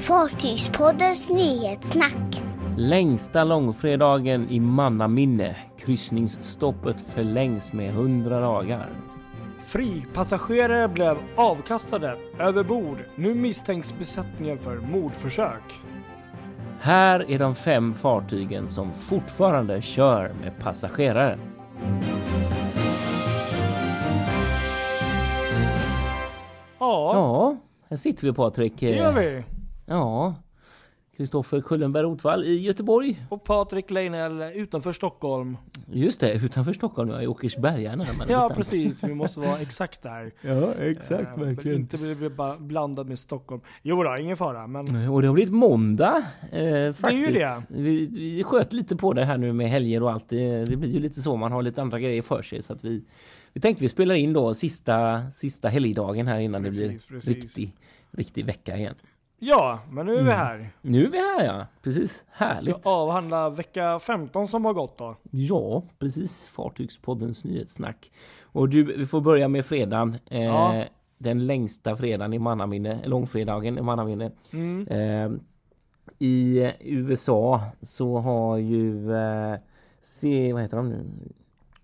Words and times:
Fartygspoddens 0.00 1.28
nyhetssnack. 1.28 2.42
Längsta 2.76 3.44
långfredagen 3.44 4.48
i 4.50 4.60
mannaminne. 4.60 5.56
Kryssningsstoppet 5.78 7.00
förlängs 7.00 7.72
med 7.72 7.88
100 7.90 8.40
dagar. 8.40 8.88
Fripassagerare 9.66 10.88
blev 10.88 11.16
avkastade 11.36 12.16
över 12.38 12.64
bord. 12.64 12.96
Nu 13.14 13.34
misstänks 13.34 13.94
besättningen 13.98 14.58
för 14.58 14.76
mordförsök. 14.76 15.62
Här 16.80 17.30
är 17.30 17.38
de 17.38 17.54
fem 17.54 17.94
fartygen 17.94 18.68
som 18.68 18.92
fortfarande 18.92 19.82
kör 19.82 20.32
med 20.42 20.58
passagerare. 20.58 21.38
Ja, 26.78 27.12
Ja, 27.14 27.56
här 27.90 27.96
sitter 27.96 28.26
vi 28.26 28.32
Patrik. 28.32 28.72
det 28.80 28.86
gör 28.96 29.12
vi. 29.12 29.42
Ja, 29.86 30.34
Kristoffer 31.16 31.60
Kullenberg 31.60 32.02
Rotvall 32.02 32.44
i 32.44 32.58
Göteborg. 32.62 33.26
Och 33.28 33.44
Patrik 33.44 33.90
Leinell 33.90 34.42
utanför 34.54 34.92
Stockholm. 34.92 35.56
Just 35.92 36.20
det, 36.20 36.32
utanför 36.34 36.72
Stockholm, 36.72 37.10
ja, 37.10 37.22
i 37.22 37.26
Åkersberga 37.26 37.96
närmare 37.96 38.26
Ja, 38.32 38.38
bestämt. 38.38 38.56
precis. 38.56 39.04
Vi 39.04 39.14
måste 39.24 39.40
vara 39.40 39.58
exakt 39.58 40.02
där. 40.02 40.32
Ja, 40.40 40.74
exakt, 40.74 41.36
Eh, 41.36 41.42
men 41.42 41.72
Inte 41.74 41.96
bli 41.98 42.30
blandad 42.58 43.08
med 43.08 43.18
Stockholm. 43.18 43.60
Jo 43.82 44.02
då, 44.02 44.16
ingen 44.20 44.36
fara. 44.36 44.66
Men 44.66 45.08
Och 45.08 45.22
det 45.22 45.28
har 45.28 45.34
blivit 45.34 45.52
måndag 45.54 46.16
eh, 46.52 46.92
faktiskt. 46.92 47.28
ju 47.28 47.32
det. 47.32 47.62
Vi, 47.68 48.04
vi 48.06 48.44
sköt 48.44 48.72
lite 48.72 48.96
på 48.96 49.12
det 49.12 49.24
här 49.24 49.38
nu 49.38 49.52
med 49.52 49.68
helger 49.70 50.02
och 50.02 50.12
allt. 50.12 50.28
Det, 50.28 50.64
det 50.64 50.76
blir 50.76 50.90
ju 50.90 51.00
lite 51.00 51.20
så, 51.20 51.36
man 51.36 51.52
har 51.52 51.62
lite 51.62 51.82
andra 51.82 52.00
grejer 52.00 52.22
för 52.22 52.42
sig. 52.42 52.62
Så 52.62 52.72
att 52.72 52.84
vi, 52.84 53.04
vi 53.52 53.60
tänkte 53.60 53.82
vi 53.84 53.88
spelar 53.88 54.14
in 54.14 54.32
då 54.32 54.54
sista, 54.54 55.22
sista 55.34 55.68
helgdagen 55.68 56.26
här 56.26 56.40
innan 56.40 56.62
det 56.62 56.68
Precis, 56.68 57.06
blir 57.08 57.18
precis. 57.20 57.34
riktig, 57.44 57.74
riktig 58.10 58.44
vecka 58.44 58.76
igen. 58.76 58.94
Ja, 59.38 59.78
men 59.90 60.06
nu 60.06 60.16
är 60.16 60.22
vi 60.22 60.30
här. 60.30 60.70
Nu 60.82 61.04
är 61.04 61.10
vi 61.10 61.18
här 61.18 61.44
ja, 61.44 61.66
precis. 61.82 62.12
Ska 62.16 62.24
Härligt. 62.44 62.86
avhandla 62.86 63.50
vecka 63.50 63.98
15 63.98 64.48
som 64.48 64.64
har 64.64 64.72
gått 64.72 64.98
då. 64.98 65.16
Ja, 65.30 65.82
precis. 65.98 66.48
Fartygspoddens 66.48 67.44
nyhetssnack. 67.44 68.12
Och 68.42 68.68
du, 68.68 68.82
vi 68.96 69.06
får 69.06 69.20
börja 69.20 69.48
med 69.48 69.66
fredagen. 69.66 70.16
Eh, 70.30 70.42
Ja. 70.44 70.84
Den 71.18 71.46
längsta 71.46 71.96
fredagen 71.96 72.32
i 72.32 72.38
mannaminne, 72.38 73.00
långfredagen 73.06 73.78
i 73.78 73.82
mannaminne. 73.82 74.30
Mm. 74.52 74.86
Eh, 74.88 75.38
I 76.18 76.72
USA 76.80 77.60
så 77.82 78.18
har 78.18 78.56
ju 78.56 79.14
eh, 79.14 79.54
C, 80.00 80.52
vad 80.52 80.62
heter 80.62 80.76
de 80.76 80.88
nu? 80.88 81.04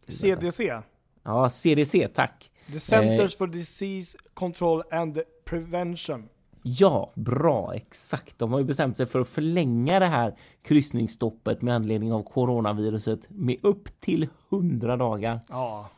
CDC. 0.08 0.80
Ja, 1.22 1.50
CDC, 1.50 2.08
tack. 2.08 2.50
The 2.72 2.80
Centers 2.80 3.36
for 3.36 3.46
Disease 3.46 4.18
Control 4.34 4.82
and 4.90 5.18
Prevention. 5.44 6.28
Ja, 6.62 7.12
bra, 7.14 7.74
exakt. 7.74 8.38
De 8.38 8.52
har 8.52 8.58
ju 8.58 8.64
bestämt 8.64 8.96
sig 8.96 9.06
för 9.06 9.20
att 9.20 9.28
förlänga 9.28 9.98
det 9.98 10.06
här 10.06 10.34
kryssningsstoppet 10.62 11.62
med 11.62 11.74
anledning 11.74 12.12
av 12.12 12.22
coronaviruset 12.22 13.20
med 13.28 13.56
upp 13.62 14.00
till 14.00 14.28
100 14.50 14.96
dagar. 14.96 15.40
Ja. 15.48 15.88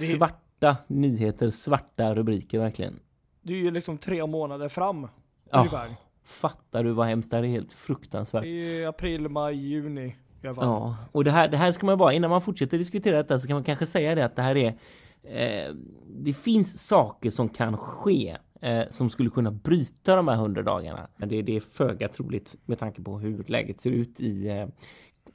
Det- 0.00 0.06
Svarta 0.06 0.76
nyheter, 0.86 1.50
svarta 1.50 2.14
rubriker 2.14 2.58
verkligen. 2.58 3.00
Det 3.42 3.52
är 3.52 3.56
ju 3.58 3.70
liksom 3.70 3.98
tre 3.98 4.26
månader 4.26 4.68
fram. 4.68 5.08
Ja. 5.50 5.58
Ungefär. 5.58 5.88
Fattar 6.24 6.84
du 6.84 6.90
vad 6.92 7.06
hemskt 7.06 7.30
det 7.30 7.36
här 7.36 7.44
är? 7.44 7.48
helt 7.48 7.72
fruktansvärt. 7.72 8.44
I 8.44 8.84
april, 8.84 9.28
maj, 9.28 9.54
juni. 9.56 10.16
Ja, 10.42 10.96
och 11.12 11.24
det 11.24 11.30
här, 11.30 11.48
det 11.48 11.56
här 11.56 11.72
ska 11.72 11.86
man 11.86 11.98
bara, 11.98 12.12
innan 12.12 12.30
man 12.30 12.42
fortsätter 12.42 12.78
diskutera 12.78 13.16
detta 13.16 13.38
så 13.38 13.46
kan 13.48 13.54
man 13.56 13.64
kanske 13.64 13.86
säga 13.86 14.14
det 14.14 14.24
att 14.24 14.36
det 14.36 14.42
här 14.42 14.56
är 14.56 14.74
eh, 15.22 15.74
det 16.06 16.32
finns 16.32 16.86
saker 16.86 17.30
som 17.30 17.48
kan 17.48 17.76
ske 17.76 18.36
eh, 18.60 18.82
som 18.90 19.10
skulle 19.10 19.30
kunna 19.30 19.50
bryta 19.50 20.16
de 20.16 20.28
här 20.28 20.36
hundra 20.36 20.62
dagarna. 20.62 21.08
Men 21.16 21.28
det, 21.28 21.42
det 21.42 21.56
är 21.56 21.60
föga 21.60 22.08
troligt 22.08 22.56
med 22.66 22.78
tanke 22.78 23.02
på 23.02 23.18
hur 23.18 23.44
läget 23.46 23.80
ser 23.80 23.90
ut 23.90 24.20
i 24.20 24.48
eh, 24.48 24.66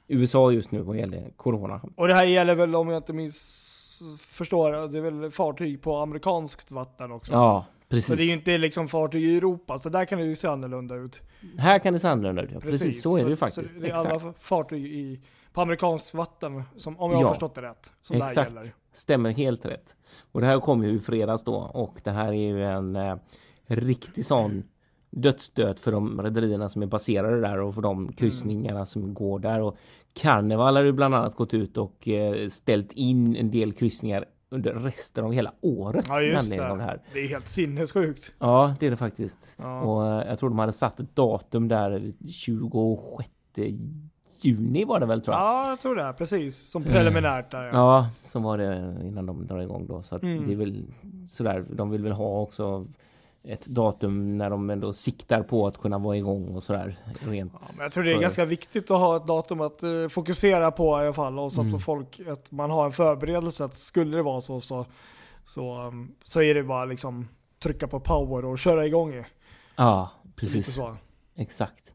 USA 0.08 0.50
just 0.52 0.72
nu 0.72 0.80
vad 0.82 0.96
gäller 0.96 1.30
corona. 1.36 1.80
Och 1.96 2.08
det 2.08 2.14
här 2.14 2.24
gäller 2.24 2.54
väl 2.54 2.74
om 2.76 2.88
jag 2.88 2.98
inte 2.98 3.12
minns 3.12 3.62
förstår, 4.18 4.88
det 4.88 4.98
är 4.98 5.02
väl 5.02 5.30
fartyg 5.30 5.82
på 5.82 5.96
amerikanskt 5.96 6.70
vatten 6.70 7.12
också. 7.12 7.32
Ja, 7.32 7.66
Så 7.82 7.88
precis. 7.88 8.16
det 8.16 8.22
är 8.22 8.26
ju 8.26 8.32
inte 8.32 8.58
liksom 8.58 8.88
fartyg 8.88 9.24
i 9.24 9.36
Europa, 9.36 9.78
så 9.78 9.88
där 9.88 10.04
kan 10.04 10.18
det 10.18 10.24
ju 10.24 10.36
se 10.36 10.48
annorlunda 10.48 10.94
ut. 10.94 11.22
Här 11.58 11.78
kan 11.78 11.92
det 11.92 11.98
se 11.98 12.08
annorlunda 12.08 12.42
ut. 12.42 12.50
Ja, 12.52 12.60
precis. 12.60 13.02
så 13.02 13.16
är 13.16 13.24
det 13.24 13.30
ju 13.30 13.36
faktiskt. 13.36 13.74
Så 13.74 13.80
det 13.80 13.86
är 13.86 13.90
Exakt. 13.90 14.06
alla 14.24 14.32
fartyg 14.38 14.84
i, 14.86 15.20
på 15.52 15.60
amerikanskt 15.60 16.14
vatten, 16.14 16.62
som, 16.76 17.00
om 17.00 17.10
jag 17.10 17.20
Ja. 17.20 17.26
har 17.26 17.32
förstått 17.34 17.54
det 17.54 17.62
rätt, 17.62 17.92
som 18.02 18.18
där 18.18 18.26
Exakt. 18.26 18.54
gäller. 18.54 18.72
Stämmer 18.96 19.30
helt 19.30 19.64
rätt. 19.66 19.94
Och 20.32 20.40
det 20.40 20.46
här 20.46 20.60
kom 20.60 20.84
ju 20.84 20.90
i 20.90 20.98
fredags 21.00 21.44
då 21.44 21.54
och 21.54 22.00
det 22.04 22.10
här 22.10 22.28
är 22.28 22.32
ju 22.32 22.64
en 22.64 22.96
eh, 22.96 23.16
riktig 23.66 24.24
sån 24.24 24.62
dödsstöt 25.10 25.80
för 25.80 25.92
de 25.92 26.22
rederierna 26.22 26.68
som 26.68 26.82
är 26.82 26.86
baserade 26.86 27.40
där 27.40 27.60
och 27.60 27.74
för 27.74 27.82
de 27.82 28.12
kryssningarna 28.12 28.86
som 28.86 29.14
går 29.14 29.38
där. 29.38 29.60
Och 29.60 29.76
Carnival 30.12 30.76
har 30.76 30.82
ju 30.82 30.92
bland 30.92 31.14
annat 31.14 31.34
gått 31.34 31.54
ut 31.54 31.76
och 31.76 32.08
eh, 32.08 32.48
ställt 32.48 32.92
in 32.92 33.36
en 33.36 33.50
del 33.50 33.72
kryssningar 33.72 34.24
under 34.50 34.72
resten 34.74 35.24
av 35.24 35.32
hela 35.32 35.52
året 35.60 36.04
Ja 36.08 36.20
just 36.20 36.38
anledning 36.44 36.70
av 36.70 36.78
det 36.78 36.84
det. 36.84 36.88
här. 36.90 37.02
Det 37.12 37.20
är 37.20 37.28
helt 37.28 37.48
sinnessjukt. 37.48 38.34
Ja, 38.38 38.74
det 38.80 38.86
är 38.86 38.90
det 38.90 38.96
faktiskt. 38.96 39.56
Ja. 39.58 39.80
Och 39.80 40.06
eh, 40.06 40.28
jag 40.28 40.38
tror 40.38 40.48
de 40.50 40.58
hade 40.58 40.72
satt 40.72 41.00
ett 41.00 41.16
datum 41.16 41.68
där 41.68 42.12
26 42.32 43.30
juni 44.46 44.84
var 44.84 45.00
det 45.00 45.06
väl 45.06 45.20
tror 45.22 45.36
jag. 45.36 45.42
Ja, 45.44 45.68
jag 45.68 45.80
tror 45.80 45.96
det. 45.96 46.14
Precis. 46.18 46.70
Som 46.70 46.82
preliminärt 46.84 47.50
där. 47.50 47.62
Ja. 47.64 47.72
Ja, 47.72 48.08
som 48.24 48.42
var 48.42 48.58
det 48.58 48.96
innan 49.02 49.26
de 49.26 49.46
drar 49.46 49.60
igång 49.60 49.86
då. 49.86 50.02
Så 50.02 50.16
att 50.16 50.22
Mm. 50.22 50.46
det 50.46 50.52
är 50.52 50.56
väl 50.56 50.84
sådär. 51.28 51.64
De 51.70 51.90
vill 51.90 52.02
väl 52.02 52.12
ha 52.12 52.40
också 52.40 52.84
ett 53.48 53.66
datum 53.66 54.38
när 54.38 54.50
de 54.50 54.70
ändå 54.70 54.92
siktar 54.92 55.42
på 55.42 55.66
att 55.66 55.78
kunna 55.78 55.98
vara 55.98 56.16
igång 56.16 56.54
och 56.54 56.62
sådär. 56.62 56.96
Rent. 57.20 57.52
Ja, 57.54 57.60
men 57.76 57.82
jag 57.82 57.92
tror 57.92 58.04
det 58.04 58.10
är 58.10 58.14
för- 58.14 58.22
ganska 58.22 58.44
viktigt 58.44 58.90
att 58.90 58.98
ha 58.98 59.16
ett 59.16 59.26
datum 59.26 59.60
att 59.60 59.82
eh, 59.82 59.88
fokusera 60.10 60.70
på 60.70 60.84
i 60.84 61.04
alla 61.04 61.12
fall. 61.12 61.38
Och 61.38 61.52
så 61.52 61.60
Mm. 61.60 61.74
att 61.74 61.82
folk, 61.84 62.20
att 62.28 62.50
man 62.50 62.70
har 62.70 62.84
en 62.86 62.92
förberedelse 62.92 63.64
att 63.64 63.74
skulle 63.74 64.16
det 64.16 64.22
vara 64.22 64.40
så 64.40 64.60
så, 64.60 64.86
så, 65.44 65.82
um, 65.82 66.14
så 66.24 66.42
är 66.42 66.54
det 66.54 66.62
bara 66.62 66.84
liksom 66.84 67.28
trycka 67.62 67.88
på 67.88 68.00
power 68.00 68.44
och 68.44 68.58
köra 68.58 68.86
igång. 68.86 69.14
i. 69.14 69.24
Ja, 69.76 70.10
precis. 70.36 70.78
Exakt. 71.36 71.92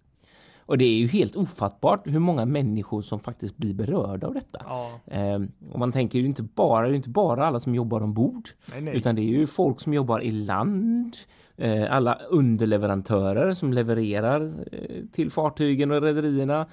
Och 0.66 0.78
det 0.78 0.86
är 0.86 0.98
ju 0.98 1.08
helt 1.08 1.36
ofattbart 1.36 2.08
hur 2.08 2.20
många 2.20 2.46
människor 2.46 3.02
som 3.02 3.20
faktiskt 3.20 3.58
blir 3.58 3.74
berörda 3.74 4.28
av 4.28 4.34
detta. 4.34 4.62
Ja, 4.68 4.92
Ehm, 5.06 5.52
och 5.72 5.80
man 5.80 5.92
tänker 5.92 6.20
ju 6.20 6.26
inte 6.26 6.44
bara, 6.44 6.88
det 6.88 6.94
är 6.94 6.96
inte 6.96 7.10
bara 7.10 7.48
alla 7.48 7.60
som 7.60 7.76
jobbar 7.76 8.02
ombord. 8.02 8.50
nej 8.66 8.82
nej. 8.82 8.98
Utan 8.98 9.16
det 9.16 9.22
är 9.22 9.40
ju 9.40 9.48
folk 9.48 9.82
som 9.82 9.94
jobbar 9.94 10.20
i 10.22 10.32
land, 10.32 11.18
eh, 11.58 11.96
alla 11.96 12.16
underleverantörer 12.30 13.54
som 13.54 13.74
levererar 13.74 14.54
eh, 14.72 15.06
till 15.12 15.32
fartygen 15.32 15.92
och 15.92 16.02
rederierna. 16.02 16.68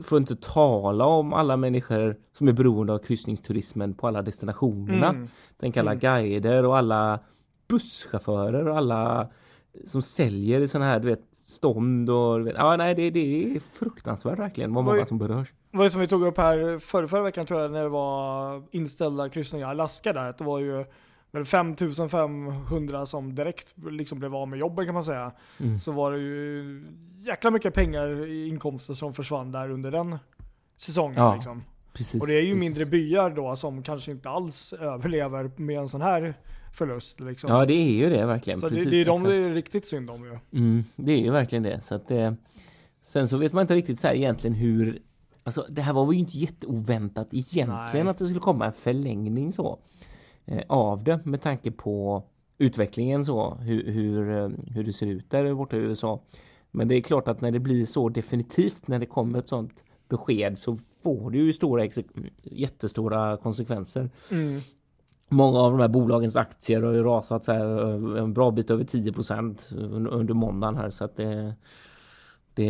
Att 0.00 0.12
inte 0.12 0.36
tala 0.36 1.04
om 1.04 1.32
alla 1.32 1.56
människor 1.56 2.16
som 2.32 2.48
är 2.48 2.52
beroende 2.52 2.92
av 2.92 2.98
kryssningsturismen 2.98 3.94
på 3.94 4.08
alla 4.08 4.22
destinationerna. 4.22 5.08
Mm. 5.08 5.28
Tänk 5.60 5.76
alla 5.76 5.94
guider 5.94 6.66
och 6.66 6.78
alla 6.78 7.20
busschaufförer 7.68 8.68
och 8.68 8.76
alla 8.76 9.28
som 9.84 10.02
säljer 10.02 10.60
i 10.60 10.68
sådana 10.68 10.90
här 10.90 11.00
du 11.00 11.08
vet, 11.08 11.29
stånd 11.50 12.10
och 12.10 12.48
ja 12.56 12.76
nej 12.76 12.94
det, 12.94 13.10
det 13.10 13.44
är 13.44 13.60
fruktansvärt 13.60 14.38
verkligen 14.38 14.74
vad 14.74 14.84
många 14.84 15.06
som 15.06 15.18
berörs. 15.18 15.52
Det 15.70 15.76
var 15.76 15.84
ju 15.84 15.90
som 15.90 16.00
vi 16.00 16.06
tog 16.06 16.22
upp 16.22 16.38
här 16.38 16.78
förra, 16.78 17.08
förra 17.08 17.22
veckan 17.22 17.46
tror 17.46 17.60
jag 17.60 17.70
när 17.70 17.82
det 17.82 17.88
var 17.88 18.62
inställda 18.70 19.28
kryssningar 19.28 19.66
i 19.66 19.70
Alaska 19.70 20.12
där. 20.12 20.34
Det 20.38 20.44
var 20.44 20.58
ju 20.58 20.84
väl 21.30 21.44
5500 21.44 23.06
som 23.06 23.34
direkt 23.34 23.74
liksom 23.90 24.18
blev 24.18 24.34
av 24.34 24.48
med 24.48 24.58
jobben 24.58 24.84
kan 24.84 24.94
man 24.94 25.04
säga. 25.04 25.32
Mm. 25.60 25.78
Så 25.78 25.92
var 25.92 26.12
det 26.12 26.18
ju 26.18 26.84
jäkla 27.26 27.50
mycket 27.50 27.74
pengar 27.74 28.26
i 28.26 28.48
inkomster 28.48 28.94
som 28.94 29.14
försvann 29.14 29.52
där 29.52 29.70
under 29.70 29.90
den 29.90 30.18
säsongen. 30.76 31.16
Ja, 31.16 31.34
liksom. 31.34 31.62
Precis, 31.92 32.22
Och 32.22 32.26
det 32.26 32.34
är 32.34 32.42
ju 32.42 32.54
precis. 32.54 32.60
mindre 32.68 32.86
byar 32.86 33.30
då 33.30 33.56
som 33.56 33.82
kanske 33.82 34.10
inte 34.10 34.30
alls 34.30 34.72
överlever 34.72 35.50
med 35.56 35.78
en 35.78 35.88
sån 35.88 36.02
här 36.02 36.34
förlust. 36.72 37.20
Liksom. 37.20 37.50
Ja 37.50 37.66
det 37.66 37.74
är 37.74 37.92
ju 37.92 38.10
det 38.10 38.26
verkligen. 38.26 38.60
så 38.60 38.68
det, 38.68 38.74
precis, 38.74 38.90
det 38.90 39.00
är 39.00 39.04
de 39.04 39.22
det 39.22 39.34
är 39.34 39.54
riktigt 39.54 39.86
synd 39.86 40.10
om 40.10 40.24
ju. 40.24 40.58
Mm, 40.60 40.84
det 40.96 41.12
är 41.12 41.18
ju 41.18 41.30
verkligen 41.30 41.62
det. 41.62 41.80
Så 41.80 41.94
att 41.94 42.08
det, 42.08 42.36
sen 43.02 43.28
så 43.28 43.36
vet 43.36 43.52
man 43.52 43.62
inte 43.62 43.74
riktigt 43.74 44.00
så 44.00 44.06
här 44.06 44.14
egentligen 44.14 44.54
hur... 44.54 45.02
Alltså 45.42 45.66
det 45.68 45.82
här 45.82 45.92
var 45.92 46.12
ju 46.12 46.18
inte 46.18 46.38
jätteoväntat 46.38 47.28
egentligen 47.30 48.06
Nej. 48.06 48.10
att 48.10 48.18
det 48.18 48.24
skulle 48.24 48.40
komma 48.40 48.66
en 48.66 48.72
förlängning 48.72 49.52
så. 49.52 49.78
Eh, 50.44 50.62
av 50.68 51.04
det 51.04 51.26
med 51.26 51.42
tanke 51.42 51.70
på 51.70 52.24
utvecklingen 52.58 53.24
så. 53.24 53.54
Hur, 53.54 53.90
hur, 53.90 54.30
eh, 54.30 54.48
hur 54.74 54.84
det 54.84 54.92
ser 54.92 55.06
ut 55.06 55.30
där 55.30 55.54
borta 55.54 55.76
i 55.76 55.80
USA. 55.80 56.22
Men 56.70 56.88
det 56.88 56.94
är 56.94 57.00
klart 57.00 57.28
att 57.28 57.40
när 57.40 57.50
det 57.50 57.58
blir 57.58 57.84
så 57.84 58.08
definitivt 58.08 58.88
när 58.88 58.98
det 58.98 59.06
kommer 59.06 59.38
ett 59.38 59.48
sånt 59.48 59.84
besked 60.08 60.58
så 60.58 60.78
får 61.04 61.30
det 61.30 61.38
ju 61.38 61.52
stora, 61.52 61.88
jättestora 62.42 63.36
konsekvenser. 63.36 64.10
Mm. 64.30 64.60
Många 65.32 65.58
av 65.58 65.70
de 65.70 65.80
här 65.80 65.88
bolagens 65.88 66.36
aktier 66.36 66.82
har 66.82 66.92
ju 66.92 67.02
rasat 67.02 67.44
så 67.44 67.52
här 67.52 67.88
eh, 68.16 68.22
en 68.22 68.32
bra 68.32 68.50
bit 68.50 68.70
över 68.70 68.84
10 68.84 69.12
under, 69.72 70.34
måndagen 70.34 70.76
här 70.76 70.90
så 70.90 71.04
att 71.04 71.16
det 71.16 71.54
det, 72.54 72.68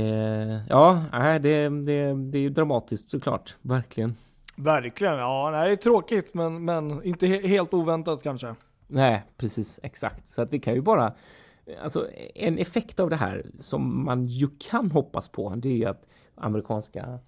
ja, 0.69 1.05
det, 1.43 1.69
det, 1.69 2.15
det 2.15 2.39
är 2.39 2.43
ju 2.43 2.51
dramatiskt 2.51 3.09
såklart, 3.09 3.57
verkligen. 3.63 4.15
Verkligen, 4.57 5.15
ja 5.15 5.51
det 5.51 5.57
är 5.57 5.77
tråkigt 5.77 6.35
men, 6.35 6.65
men 6.65 7.03
inte 7.03 7.27
he 7.27 7.49
helt 7.49 7.75
oväntat 7.75 8.23
kanske. 8.23 8.55
Nej, 8.87 9.25
precis 9.37 9.81
exakt. 9.83 10.29
Så 10.29 10.43
att 10.43 10.53
vi 10.53 10.59
kan 10.59 10.75
ju 10.75 10.81
bara 10.81 11.13
Alltså 11.83 12.09
en 12.35 12.59
effekt 12.59 13.01
av 13.01 13.11
det 13.11 13.17
här 13.17 13.47
som 13.59 14.05
man 14.05 14.27
ju 14.27 14.49
kan 14.59 14.91
hoppas 14.91 15.29
på 15.29 15.55
det 15.57 15.69
är 15.69 15.77
ju 15.77 15.85
att 15.85 16.07
amerikanska 16.35 17.19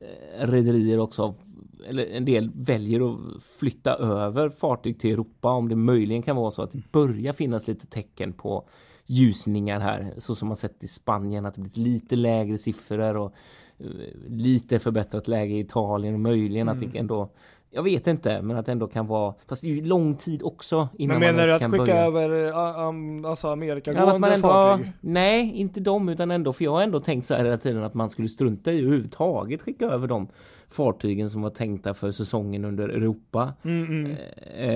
eh, 0.00 0.46
rederier 0.46 0.98
också 0.98 1.34
eller 1.84 2.06
en 2.06 2.24
del 2.24 2.50
väljer 2.54 3.12
att 3.12 3.42
flytta 3.42 3.94
över 3.94 4.50
fartyg 4.50 5.00
till 5.00 5.12
Europa 5.12 5.48
om 5.50 5.68
det 5.68 5.76
möjligen 5.76 6.22
kan 6.22 6.36
vara 6.36 6.50
så 6.50 6.62
att 6.62 6.72
det 6.72 6.92
börjar 6.92 7.32
finnas 7.32 7.68
lite 7.68 7.86
tecken 7.86 8.32
på 8.32 8.68
ljusningar 9.06 9.80
här 9.80 10.14
så 10.18 10.34
som 10.34 10.48
man 10.48 10.56
sett 10.56 10.84
i 10.84 10.88
Spanien 10.88 11.46
att 11.46 11.54
det 11.54 11.60
blivit 11.60 11.76
lite 11.76 12.16
lägre 12.16 12.58
siffror 12.58 13.16
och 13.16 13.34
eh, 13.78 13.86
lite 14.28 14.78
förbättrat 14.78 15.28
läge 15.28 15.54
i 15.54 15.60
Italien 15.60 16.14
och 16.14 16.20
möjligen 16.20 16.68
Mm. 16.68 16.84
att 16.84 16.92
det 16.92 16.98
ändå 16.98 17.30
jag 17.74 17.82
vet 17.82 18.06
inte, 18.06 18.42
men 18.42 18.56
att 18.56 18.66
det 18.66 18.72
ändå 18.72 18.86
kan 18.86 19.06
vara 19.06 19.34
Fast 19.48 19.62
det 19.62 19.68
är 19.68 19.74
ju 19.74 19.84
lång 19.84 20.16
tid 20.16 20.42
också 20.42 20.88
innan 20.98 21.18
Men 21.18 21.26
man 21.26 21.34
menar 21.36 21.46
du 21.46 21.52
att 21.54 21.70
skicka 21.70 21.78
börja. 21.84 22.04
över 22.04 22.88
um, 22.88 23.24
alltså 23.24 23.46
Ja, 23.46 23.52
Amerikagående 23.52 24.34
ändå, 24.34 24.48
fartyg? 24.48 24.92
nej, 25.00 25.52
inte 25.54 25.80
dem 25.80 26.08
utan 26.08 26.30
ändå, 26.30 26.52
för 26.52 26.64
jag 26.64 26.72
har 26.72 26.82
ändå 26.82 27.00
tänkt 27.00 27.26
så 27.26 27.34
här 27.34 27.44
hela 27.44 27.58
tiden 27.58 27.82
att 27.84 27.94
man 27.94 28.10
skulle 28.10 28.28
strunta 28.28 28.72
i 28.72 28.80
överhuvudtaget 28.80 29.62
skicka 29.62 29.86
över 29.86 30.06
de 30.06 30.28
fartygen 30.70 31.30
som 31.30 31.42
var 31.42 31.50
tänkta 31.50 31.94
för 31.94 32.12
säsongen 32.12 32.64
under 32.64 32.88
Europa, 32.88 33.52
Mm, 33.64 33.84
mm. 34.04 34.16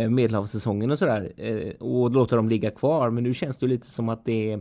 eh, 0.05 0.11
medelhavssäsongen 0.11 0.91
och 0.91 0.99
sådär 0.99 1.33
eh, 1.37 1.71
och 1.81 2.11
låta 2.11 2.37
dem 2.37 2.49
ligga 2.49 2.71
kvar. 2.71 3.11
Men 3.11 3.25
nu 3.25 3.35
känns 3.35 3.57
det 3.57 3.67
lite 3.67 3.87
som 3.87 4.09
att 4.09 4.25
det 4.25 4.61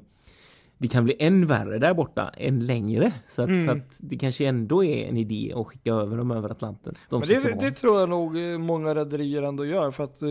det 0.77 0.87
kan 0.87 1.03
bli 1.03 1.15
än 1.19 1.45
värre 1.47 1.77
där 1.79 1.93
borta, 1.93 2.29
än 2.37 2.59
längre. 2.65 3.13
Så 3.27 3.41
att, 3.41 3.49
Mm. 3.49 3.65
så 3.65 3.71
att 3.71 3.95
det 3.97 4.17
kanske 4.17 4.45
ändå 4.47 4.83
är 4.83 5.07
en 5.09 5.17
idé 5.17 5.53
att 5.55 5.67
skicka 5.67 5.91
över 5.93 6.17
dem 6.17 6.31
över 6.31 6.49
Atlanten. 6.49 6.95
De 7.09 7.19
Men 7.19 7.29
det, 7.29 7.57
det 7.59 7.71
tror 7.71 7.99
jag 7.99 8.09
nog 8.09 8.37
eh, 8.51 8.57
många 8.57 8.95
rederier 8.95 9.41
ändå 9.41 9.65
gör 9.65 9.91
för 9.91 10.03
att 10.03 10.21
eh, 10.21 10.29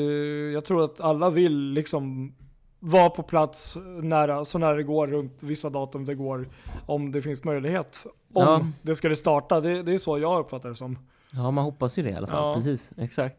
jag 0.54 0.64
tror 0.64 0.84
att 0.84 1.00
alla 1.00 1.30
vill 1.30 1.58
liksom 1.72 2.34
vara 2.80 3.10
på 3.10 3.22
plats 3.22 3.76
nära, 4.02 4.44
så 4.44 4.58
nära 4.58 4.74
det 4.74 4.82
går 4.82 5.06
runt 5.06 5.42
vissa 5.42 5.70
datum 5.70 6.04
det 6.04 6.14
går 6.14 6.48
om 6.86 7.12
det 7.12 7.22
finns 7.22 7.44
möjlighet. 7.44 7.98
Om 8.32 8.42
Ja. 8.42 8.66
det 8.82 8.94
skulle 8.94 9.16
starta, 9.16 9.60
det, 9.60 9.82
det 9.82 9.94
är 9.94 9.98
så 9.98 10.18
jag 10.18 10.40
uppfattar 10.40 10.68
det 10.68 10.74
som. 10.74 10.98
Ja, 11.32 11.50
man 11.50 11.64
hoppas 11.64 11.98
ju 11.98 12.02
det 12.02 12.10
i 12.10 12.14
alla 12.14 12.26
fall. 12.26 12.36
Ja. 12.48 12.54
Precis, 12.54 12.92
exakt. 12.96 13.38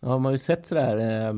Ja, 0.00 0.08
man 0.08 0.24
har 0.24 0.32
ju 0.32 0.38
sett 0.38 0.66
sådär 0.66 0.96
eh, 1.28 1.34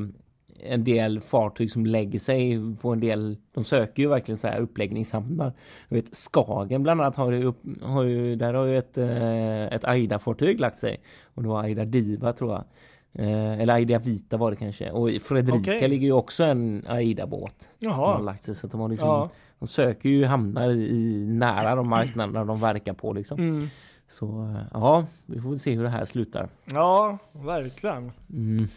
en 0.63 0.83
del 0.83 1.21
fartyg 1.21 1.71
som 1.71 1.85
lägger 1.85 2.19
sig 2.19 2.59
på 2.81 2.89
en 2.89 2.99
del. 2.99 3.37
De 3.53 3.63
söker 3.63 4.03
ju 4.03 4.09
verkligen 4.09 4.37
så 4.37 4.47
här 4.47 4.59
uppläggningshamnar. 4.59 5.53
Jag 5.87 5.95
vet 5.95 6.15
Skagen 6.15 6.83
bland 6.83 7.01
annat 7.01 7.15
har 7.15 7.31
ju, 7.31 7.43
upp, 7.43 7.61
har 7.81 8.03
ju 8.03 8.35
där 8.35 8.53
har 8.53 8.65
ju 8.65 8.77
ett, 8.77 8.97
eh, 8.97 9.63
ett 9.63 9.85
Aida-fartyg 9.85 10.59
lagt 10.59 10.77
sig. 10.77 11.01
Och 11.33 11.43
det 11.43 11.49
var 11.49 11.63
Aida 11.63 11.85
Diva 11.85 12.33
tror 12.33 12.51
jag. 12.51 12.63
Eh, 13.13 13.59
eller 13.59 13.73
Aida 13.73 13.99
Vita 13.99 14.37
var 14.37 14.51
det 14.51 14.57
kanske. 14.57 14.91
Och 14.91 15.11
i 15.11 15.19
Fredrika 15.19 15.75
Okej. 15.75 15.87
ligger 15.87 16.07
ju 16.07 16.13
också 16.13 16.43
en 16.43 16.85
Aida-båt. 16.87 17.69
Som 17.79 17.91
har 17.91 18.11
Jaha. 18.11 18.19
lagt 18.19 18.43
sig. 18.43 18.55
Så 18.55 18.65
att 18.65 18.71
de 18.71 18.81
har 18.81 18.89
liksom 18.89 19.07
Ja. 19.07 19.29
De 19.59 19.67
söker 19.67 20.09
ju 20.09 20.25
hamnar 20.25 20.69
i, 20.71 21.25
nära 21.27 21.75
de 21.75 21.89
marknaderna 21.89 22.45
de 22.45 22.59
verkar 22.59 22.93
på 22.93 23.13
liksom. 23.13 23.39
Mm. 23.39 23.67
Så 24.07 24.25
eh, 24.25 24.63
ja, 24.73 25.05
vi 25.25 25.41
får 25.41 25.55
se 25.55 25.75
hur 25.75 25.83
det 25.83 25.89
här 25.89 26.05
slutar. 26.05 26.49
Ja, 26.73 27.17
verkligen. 27.31 28.11
Mm. 28.29 28.67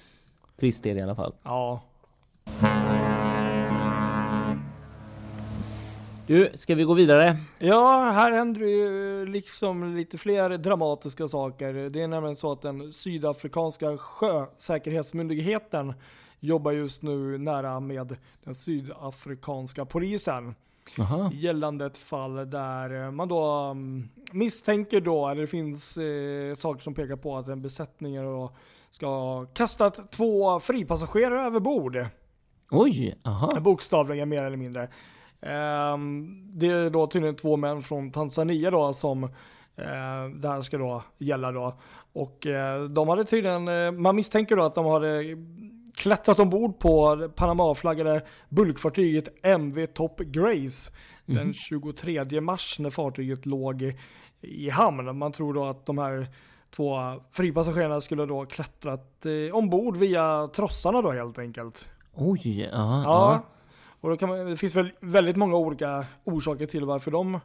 Trist 0.56 0.86
är 0.86 0.94
det 0.94 1.00
i 1.00 1.02
alla 1.02 1.14
fall. 1.14 1.34
Ja. 1.42 1.80
Du, 6.26 6.50
ska 6.54 6.74
vi 6.74 6.84
gå 6.84 6.94
vidare? 6.94 7.36
Ja, 7.58 8.10
här 8.14 8.32
händer 8.32 8.60
ju 8.60 9.26
liksom 9.26 9.96
lite 9.96 10.18
fler 10.18 10.58
dramatiska 10.58 11.28
saker. 11.28 11.90
Det 11.90 12.02
är 12.02 12.08
nämligen 12.08 12.36
så 12.36 12.52
att 12.52 12.62
den 12.62 12.92
sydafrikanska 12.92 13.98
sjösäkerhetsmyndigheten 13.98 15.94
jobbar 16.40 16.72
just 16.72 17.02
nu 17.02 17.38
nära 17.38 17.80
med 17.80 18.16
den 18.44 18.54
sydafrikanska 18.54 19.84
polisen 19.84 20.54
Jaha. 20.96 21.30
gällande 21.34 21.86
ett 21.86 21.96
fall 21.96 22.50
där 22.50 23.10
man 23.10 23.28
då 23.28 23.44
mm, 23.44 24.08
misstänker 24.32 25.00
då, 25.00 25.28
eller 25.28 25.40
det 25.40 25.46
finns 25.46 25.96
eh, 25.96 26.54
saker 26.54 26.82
som 26.82 26.94
pekar 26.94 27.16
på 27.16 27.36
att 27.36 27.48
en 27.48 27.62
besättning 27.62 28.16
då 28.22 28.52
ska 28.92 29.06
ha 29.06 29.46
kastat 29.46 30.12
två 30.12 30.60
fripassagerare 30.60 31.46
över 31.46 31.60
bord. 31.60 32.06
Oj, 32.70 33.14
aha. 33.24 33.60
Bokstavligen 33.60 34.28
mer 34.28 34.42
eller 34.42 34.56
mindre. 34.56 34.88
Ehm, 35.42 36.58
det 36.58 36.66
är 36.66 36.90
då 36.90 37.06
tydligen 37.06 37.36
två 37.36 37.56
män 37.56 37.82
från 37.82 38.10
Tanzania 38.10 38.70
då 38.70 38.92
som 38.92 39.24
eh, 39.24 39.30
det 40.34 40.48
här 40.48 40.62
ska 40.62 40.78
då 40.78 41.02
gälla 41.18 41.52
då. 41.52 41.78
Och 42.12 42.46
eh, 42.46 42.84
de 42.84 43.08
hade 43.08 43.24
tydligen, 43.24 43.68
eh, 43.68 43.92
man 43.92 44.16
misstänker 44.16 44.56
då 44.56 44.62
att 44.62 44.74
de 44.74 44.86
hade 44.86 45.24
klättrat 45.94 46.38
ombord 46.38 46.78
på 46.78 47.28
Panama-flaggade 47.36 48.22
bulkfartyget 48.48 49.46
MV 49.46 49.86
Top 49.86 50.20
Grace 50.20 50.92
den 51.26 51.52
23 51.52 52.40
mars 52.40 52.78
när 52.78 52.90
fartyget 52.90 53.46
låg 53.46 53.94
i 54.40 54.70
hamn. 54.70 55.18
Man 55.18 55.32
tror 55.32 55.54
då 55.54 55.64
att 55.64 55.86
de 55.86 55.98
här 55.98 56.28
två 56.76 56.96
fripassagerarna 57.30 58.00
skulle 58.00 58.26
då 58.26 58.46
klättrat 58.46 59.26
eh, 59.26 59.54
ombord 59.56 59.96
via 59.96 60.48
trossarna 60.54 61.02
då 61.02 61.10
helt 61.12 61.38
enkelt. 61.38 61.88
Oj, 62.14 62.70
aha, 62.72 63.02
Ja, 63.04 63.32
ja. 63.32 63.42
och 64.00 64.10
då 64.10 64.16
kan 64.16 64.28
man, 64.28 64.46
det 64.46 64.56
finns 64.56 64.74
väl 64.76 64.92
väldigt 65.00 65.36
många 65.36 65.56
olika 65.56 66.04
orsaker 66.24 66.66
till 66.66 66.84
varför 66.84 67.10
de 67.10 67.40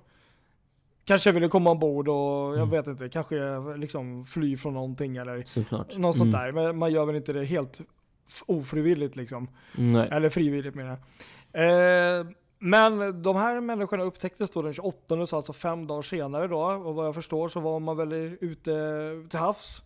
kanske 1.06 1.31
ville 1.31 1.47
komma 1.47 1.69
ombord 1.69 2.07
och 2.07 2.57
jag 2.57 2.69
vet 2.69 2.88
inte, 2.88 3.09
kanske 3.09 3.35
liksom 3.77 4.25
fly 4.25 4.57
från 4.57 4.74
någonting 4.74 5.18
eller 5.18 5.44
Såklart. 5.44 5.97
något 5.97 6.18
sånt 6.18 6.33
Mm. 6.35 6.41
där. 6.45 6.51
Men 6.51 6.77
man 6.77 6.91
gör 6.91 7.06
väl 7.06 7.15
inte 7.15 7.33
det 7.33 7.45
helt 7.45 7.81
ofrivilligt 8.45 9.15
liksom. 9.15 9.47
Nej. 9.75 10.07
Eller 10.12 10.30
frivilligt 10.30 10.75
menar 10.75 10.97
jag. 11.53 12.19
Eh, 12.19 12.25
men 12.59 13.21
de 13.21 13.36
här 13.36 13.62
människorna 13.62 14.04
upptäcktes 14.04 14.50
då 14.50 14.62
den 14.62 14.74
28, 14.74 15.25
så 15.25 15.36
alltså 15.36 15.54
fem 15.54 15.88
dagar 15.88 16.01
senare 16.01 16.48
då. 16.48 16.62
Och 16.62 16.95
vad 16.95 17.07
jag 17.07 17.15
förstår 17.15 17.50
så 17.50 17.59
var 17.59 17.80
man 17.80 17.98
väl 17.98 18.13
ute 18.42 18.71
till 19.30 19.39
havs. 19.39 19.81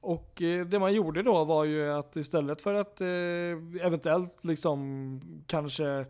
Och 0.00 0.42
eh, 0.42 0.66
det 0.66 0.78
man 0.78 0.94
gjorde 0.94 1.22
då 1.22 1.44
var 1.44 1.64
ju 1.64 1.90
att 1.90 2.16
istället 2.16 2.62
för 2.62 2.74
att 2.74 3.00
eh, 3.00 3.86
eventuellt 3.86 4.44
liksom 4.44 5.20
kanske, 5.46 6.06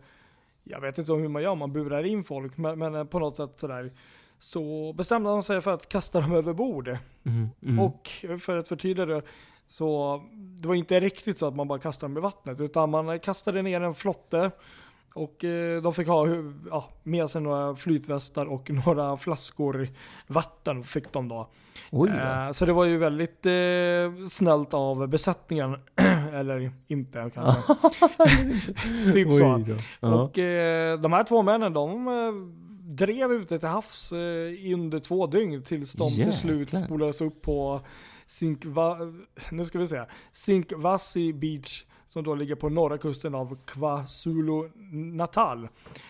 jag 0.63 0.81
vet 0.81 0.97
inte 0.97 1.13
hur 1.13 1.27
man 1.27 1.41
gör, 1.41 1.55
man 1.55 1.73
burar 1.73 2.03
in 2.05 2.23
folk, 2.23 2.57
men, 2.57 3.07
på 3.07 3.19
något 3.19 3.35
sätt 3.35 3.59
sådär. 3.59 3.93
Så 4.39 4.93
bestämde 4.93 5.29
de 5.29 5.43
sig 5.43 5.61
för 5.61 5.73
att 5.73 5.89
kasta 5.89 6.21
dem 6.21 6.33
över 6.33 6.53
bord. 6.53 6.87
Mm, 6.87 7.49
mm. 7.61 7.79
Och 7.79 8.09
för 8.39 8.57
att 8.57 8.67
förtydliga 8.67 9.05
det, 9.05 9.21
så 9.67 10.21
det 10.61 10.67
var 10.67 10.75
inte 10.75 10.99
riktigt 10.99 11.37
så 11.37 11.47
att 11.47 11.55
man 11.55 11.67
bara 11.67 11.79
kastade 11.79 12.13
dem 12.13 12.17
i 12.17 12.21
vattnet, 12.21 12.59
utan 12.59 12.89
man 12.89 13.19
kastade 13.19 13.61
ner 13.61 13.81
en 13.81 13.95
flotte 13.95 14.51
och 15.17 15.43
eh, 15.43 15.81
de 15.81 15.93
fick 15.93 16.07
ha 16.07 16.27
ja, 16.69 16.89
med 17.03 17.29
sig 17.29 17.41
några 17.41 17.75
flytvästar 17.75 18.45
och 18.45 18.69
några 18.85 19.17
flaskor 19.17 19.89
vatten 20.27 20.83
fick 20.83 21.13
de 21.13 21.27
då. 21.27 21.49
Oj. 21.91 22.09
Eh, 22.09 22.51
så 22.51 22.65
det 22.65 22.73
var 22.73 22.85
ju 22.85 22.97
väldigt 22.97 23.45
eh, 23.45 24.25
snällt 24.29 24.73
av 24.73 25.07
besättningen, 25.07 25.77
eller 26.33 26.71
inte 26.87 27.31
kanske. 27.33 27.61
typ 29.13 29.29
så. 29.29 29.55
Oj 29.55 29.63
då. 29.67 29.75
Ja. 29.99 30.13
Och 30.13 30.31
de 31.01 31.13
här 31.13 31.23
två 31.23 31.41
männen 31.41 31.73
de 31.73 32.07
drev 32.81 33.31
ute 33.31 33.59
till 33.59 33.67
havs 33.67 34.11
under 34.73 34.99
två 34.99 35.27
dygn 35.27 35.63
tills 35.63 35.93
de 35.93 36.11
till 36.15 36.33
slut 36.33 36.59
Jäklar. 36.59 36.81
spolades 36.81 37.21
upp 37.21 37.41
på 37.41 37.81
Sinkva, 38.25 38.97
nu 39.51 39.65
ska 39.65 39.79
vi 39.79 39.87
se, 39.87 40.03
Sinkvasi 40.31 41.33
Beach 41.33 41.83
som 42.07 42.23
då 42.23 42.35
ligger 42.35 42.55
på 42.55 42.69
norra 42.69 42.97
kusten 42.97 43.35
av 43.35 43.57
KwaZulu 43.65 44.69
Natal. 44.91 45.67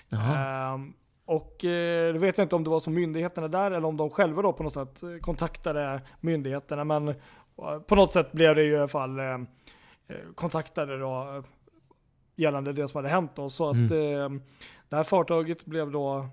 Jaha. 0.10 0.74
Ehm, 0.74 0.94
och 1.26 1.66
eh, 1.66 2.14
då 2.14 2.20
vet 2.20 2.38
jag 2.38 2.46
inte 2.46 2.56
om 2.56 2.64
det 2.64 2.70
var 2.70 2.80
som 2.80 2.94
myndigheterna 2.94 3.48
där 3.48 3.72
eller 3.72 3.88
om 3.88 3.98
de 3.98 4.10
själva 4.10 4.42
då 4.42 4.54
på 4.54 4.64
något 4.64 4.74
sätt 4.74 5.04
eh, 5.04 5.18
kontaktade 5.22 6.02
myndigheterna. 6.20 6.84
Men 6.84 7.08
eh, 7.08 7.16
på 7.88 7.96
något 7.96 8.12
sätt 8.12 8.32
blev 8.32 8.56
det 8.56 8.64
ju 8.64 8.72
i 8.72 8.78
alla 8.78 8.88
fall 8.88 9.20
eh, 9.20 9.38
kontaktade 10.36 10.98
då 10.98 11.44
gällande 12.36 12.74
det 12.74 12.88
som 12.88 12.98
hade 12.98 13.10
hänt 13.10 13.32
då. 13.36 13.50
Så 13.50 13.70
att 13.70 13.76
eh, 13.76 14.30
det 14.90 14.96
här 14.96 15.04
fartyget 15.04 15.66
blev 15.66 15.92
då 15.92 16.28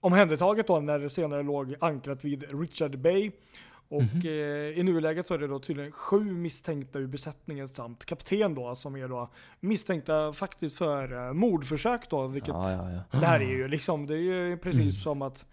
omhändertaget 0.00 0.66
då 0.66 0.80
när 0.80 0.98
det 0.98 1.10
senare 1.10 1.42
låg 1.42 1.74
ankrat 1.80 2.24
vid 2.24 2.60
Richard 2.60 2.98
Bay. 2.98 3.30
Och 3.96 4.24
eh, 4.26 4.78
i 4.78 4.82
nuläget 4.82 5.26
så 5.26 5.34
är 5.34 5.38
det 5.38 5.46
då 5.46 5.58
tydligen 5.58 5.92
sju 5.92 6.20
misstänkta 6.24 6.98
ur 6.98 7.06
besättningen 7.06 7.68
samt 7.68 8.04
kapten 8.04 8.54
då 8.54 8.74
som 8.74 8.96
är 8.96 9.08
då 9.08 9.30
misstänkta 9.60 10.32
faktiskt 10.32 10.78
för 10.78 11.26
eh, 11.28 11.32
mordförsök 11.32 12.10
då, 12.10 12.26
vilket 12.26 12.48
Ja, 12.48 12.70
ja, 12.72 12.90
ja. 13.12 13.18
det 13.20 13.26
här 13.26 13.40
är 13.40 13.44
ju 13.50 13.68
liksom, 13.68 14.06
det 14.06 14.14
är 14.14 14.18
ju 14.18 14.52
i 14.52 14.56
princip 14.56 14.94
som 14.94 15.22
att 15.22 15.46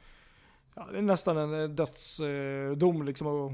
ja, 0.76 0.88
det 0.92 0.98
är 0.98 1.02
nästan 1.02 1.38
en 1.38 1.62
eh, 1.64 1.70
dödsdom 1.70 3.04
liksom. 3.06 3.28
Och, 3.28 3.52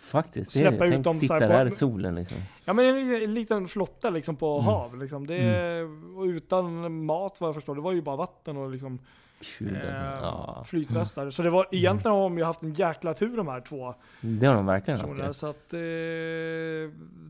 Faktiskt, 0.00 0.52
det 0.52 0.58
är 0.64 0.68
Släppa 0.68 0.84
det. 0.84 0.88
ut 0.88 0.92
Tänk 0.94 1.04
dem 1.04 1.14
sitta 1.14 1.38
där 1.38 1.66
i 1.66 1.70
solen 1.70 2.14
liksom. 2.14 2.36
ja 2.64 2.72
men 2.72 2.84
en, 2.86 3.22
en 3.22 3.34
liten 3.34 3.68
flotta 3.68 4.10
liksom 4.10 4.36
på 4.36 4.52
Mm. 4.54 4.64
hav 4.64 4.98
liksom. 4.98 5.26
Det 5.26 5.36
är, 5.36 5.82
och 6.18 6.22
utan 6.24 7.04
mat 7.04 7.40
vad 7.40 7.48
jag 7.48 7.54
förstår, 7.54 7.74
det 7.74 7.80
var 7.80 7.92
ju 7.92 8.02
bara 8.02 8.16
vatten 8.16 8.56
och 8.56 8.70
liksom 8.70 8.98
Alltså. 9.38 9.64
eh, 9.64 10.18
Ja. 10.22 10.62
flytvästar. 10.66 11.30
Så 11.30 11.42
det 11.42 11.50
var, 11.50 11.66
egentligen 11.72 12.14
har 12.16 12.22
de 12.22 12.38
ju 12.38 12.44
haft 12.44 12.62
en 12.62 12.72
jäkla 12.72 13.14
tur 13.14 13.36
de 13.36 13.48
här 13.48 13.60
två 13.60 13.94
Det 14.20 14.46
har 14.46 14.54
de 14.54 14.66
verkligen 14.66 15.00
haft. 15.00 15.12
ja. 15.18 15.32
Så 15.32 15.46
att 15.46 15.72
eh, 15.72 15.78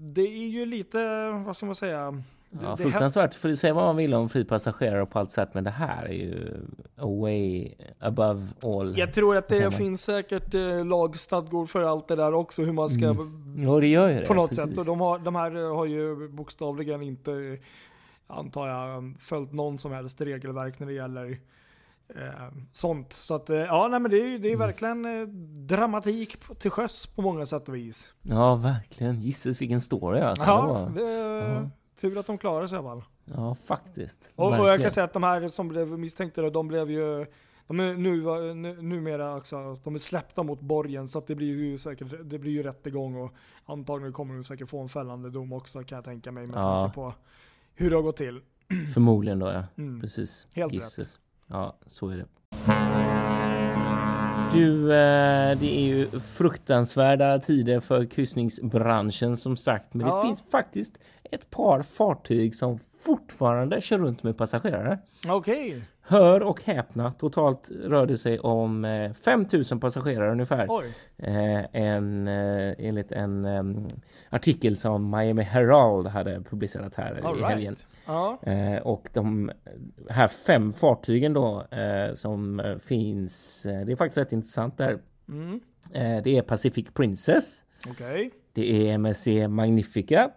det 0.00 0.22
är 0.22 0.48
ju 0.48 0.66
lite, 0.66 1.30
vad 1.46 1.56
ska 1.56 1.66
man 1.66 1.74
säga, 1.74 2.22
Ja, 2.62 2.74
det- 2.76 2.82
fruktansvärt. 2.82 3.34
För 3.34 3.54
säga 3.54 3.74
vad 3.74 3.84
man 3.84 3.96
vill 3.96 4.14
om 4.14 4.28
fri 4.28 4.44
passagerare 4.44 5.06
på 5.06 5.18
allt 5.18 5.30
sätt, 5.30 5.48
men 5.54 5.64
det 5.64 5.70
här 5.70 6.04
är 6.04 6.12
ju 6.12 6.56
way 6.96 7.68
above 7.98 8.46
all. 8.62 8.98
Jag 8.98 9.12
tror 9.12 9.36
att 9.36 9.48
det 9.48 9.70
finns 9.74 10.02
säkert 10.02 10.54
eh, 10.54 10.84
lagstadgor 10.86 11.66
för 11.66 11.82
allt 11.82 12.08
det 12.08 12.16
där 12.16 12.34
också, 12.34 12.62
hur 12.62 12.72
man 12.72 12.88
ska 12.90 13.16
Ja, 13.56 13.80
det 13.80 13.86
gör 13.86 14.08
ju 14.08 14.20
det. 14.20 14.26
på 14.26 14.34
något 14.34 14.50
precis. 14.50 14.64
sätt. 14.68 14.78
Och 14.78 14.84
de, 14.84 15.00
har, 15.00 15.18
de 15.18 15.34
här 15.34 15.56
eh, 15.56 15.76
har 15.76 15.86
ju 15.86 16.28
bokstavligen 16.28 17.02
inte, 17.02 17.58
antar 18.26 18.68
jag, 18.68 19.14
följt 19.20 19.52
någon 19.52 19.78
som 19.78 19.92
helst 19.92 20.20
regelverk 20.20 20.78
när 20.78 20.86
det 20.86 20.92
gäller 20.92 21.38
sånt. 22.72 23.12
Så 23.12 23.34
att, 23.34 23.50
eh, 23.50 23.56
ja, 23.58 23.88
nej, 23.88 24.00
men 24.00 24.10
det 24.10 24.16
är, 24.16 24.38
det 24.38 24.48
är 24.48 24.54
Mm. 24.54 24.58
verkligen 24.66 25.04
eh, 25.20 25.26
dramatik 25.66 26.36
till 26.58 26.70
sjöss 26.70 27.06
på 27.06 27.22
många 27.22 27.46
sätt 27.46 27.68
och 27.68 27.74
vis. 27.76 28.12
Ja, 28.22 28.54
verkligen. 28.56 29.20
Gisses 29.20 29.60
vilken 29.60 29.80
story 29.80 30.20
alltså. 30.20 30.44
Ja, 30.44 30.90
det, 30.94 31.02
ja. 31.02 31.70
tur 32.00 32.18
att 32.18 32.26
de 32.26 32.38
klarar 32.38 32.66
sig 32.66 32.76
i 32.76 32.78
alla 32.78 32.88
fall. 32.88 33.02
ja 33.24 33.54
faktiskt. 33.64 34.18
Och, 34.34 34.58
och 34.60 34.68
jag 34.68 34.80
kan 34.80 34.90
säga 34.90 35.04
att 35.04 35.12
de 35.12 35.22
här 35.22 35.48
som 35.48 35.68
blev 35.68 35.98
misstänkta, 35.98 36.50
de 36.50 36.68
blev 36.68 36.90
ju 36.90 37.26
de 37.66 37.80
är 37.80 37.94
nu, 37.94 38.54
nu, 38.54 38.82
numera 38.82 39.36
också, 39.36 39.74
de 39.84 39.94
är 39.94 39.98
släppta 39.98 40.42
mot 40.42 40.60
borgen 40.60 41.08
så 41.08 41.18
att 41.18 41.26
det 41.26 41.34
blir 41.34 41.46
ju 41.56 41.78
säkert, 41.78 42.06
det 42.24 42.38
blir 42.38 42.52
ju 42.52 42.62
rättegång 42.62 43.16
och 43.16 43.32
antagligen 43.66 44.12
kommer 44.12 44.34
de 44.34 44.44
säkert 44.44 44.68
få 44.70 44.82
en 44.82 44.88
fällande 44.88 45.30
dom 45.30 45.52
också 45.52 45.82
kan 45.84 45.96
jag 45.96 46.04
tänka 46.04 46.32
mig 46.32 46.46
med 46.46 46.56
Ja. 46.56 46.62
tanke 46.82 46.94
på 46.94 47.14
hur 47.74 47.90
det 47.90 47.96
har 47.96 48.02
gått 48.02 48.16
till. 48.16 48.40
Förmodligen 48.94 49.38
då 49.38 49.46
ja. 49.46 49.64
Mm. 49.78 50.00
Precis. 50.00 50.46
Helt 50.54 50.72
Gisses. 50.72 51.18
Ja, 51.48 51.76
så 51.86 52.08
är 52.08 52.16
det. 52.16 52.26
Du, 54.52 54.84
eh, 54.92 55.58
det 55.58 55.78
är 55.78 55.80
ju 55.86 56.20
fruktansvärda 56.20 57.38
tider 57.38 57.80
för 57.80 58.04
kryssningsbranschen 58.04 59.36
som 59.36 59.56
sagt. 59.56 59.94
Men 59.94 60.06
Ja. 60.06 60.16
det 60.16 60.22
finns 60.28 60.42
faktiskt 60.50 60.98
ett 61.30 61.50
par 61.50 61.82
fartyg 61.82 62.54
som 62.54 62.78
fortfarande 63.00 63.80
kör 63.80 63.98
runt 63.98 64.22
med 64.22 64.36
passagerare. 64.36 64.98
Okej, 65.28 65.82
Hör 66.00 66.42
och 66.42 66.62
häpna, 66.64 67.12
totalt 67.12 67.70
rör 67.84 68.06
det 68.06 68.18
sig 68.18 68.38
om 68.40 68.84
eh, 68.84 69.12
5000 69.12 69.80
passagerare 69.80 70.32
ungefär. 70.32 70.66
oj. 70.68 70.86
Eh, 71.16 71.64
en, 71.72 72.28
eh, 72.28 72.74
enligt 72.78 73.12
en 73.12 73.44
em, 73.44 73.86
artikel 74.30 74.76
som 74.76 75.10
Miami 75.10 75.42
Herald 75.42 76.06
hade 76.06 76.40
publicerat 76.40 76.94
här 76.94 77.20
All 77.24 77.40
i 77.40 77.42
helgen. 77.42 77.74
right. 77.74 77.86
Ja, 78.06 78.38
Eh, 78.42 78.76
och 78.82 79.08
de 79.12 79.50
här 80.08 80.28
fem 80.28 80.72
fartygen 80.72 81.32
då 81.32 81.62
eh, 81.70 82.14
som 82.14 82.60
eh, 82.60 82.76
finns, 82.78 83.66
eh, 83.66 83.86
det 83.86 83.92
är 83.92 83.96
faktiskt 83.96 84.18
rätt 84.18 84.32
intressant 84.32 84.78
där. 84.78 84.98
mm. 85.28 85.60
Eh, 85.92 86.22
det 86.24 86.36
är 86.38 86.42
Pacific 86.42 86.86
Princess, 86.94 87.64
okej. 87.90 88.30
det 88.52 88.88
är 88.90 88.92
MSC 88.94 89.48
Magnifica, 89.48 90.30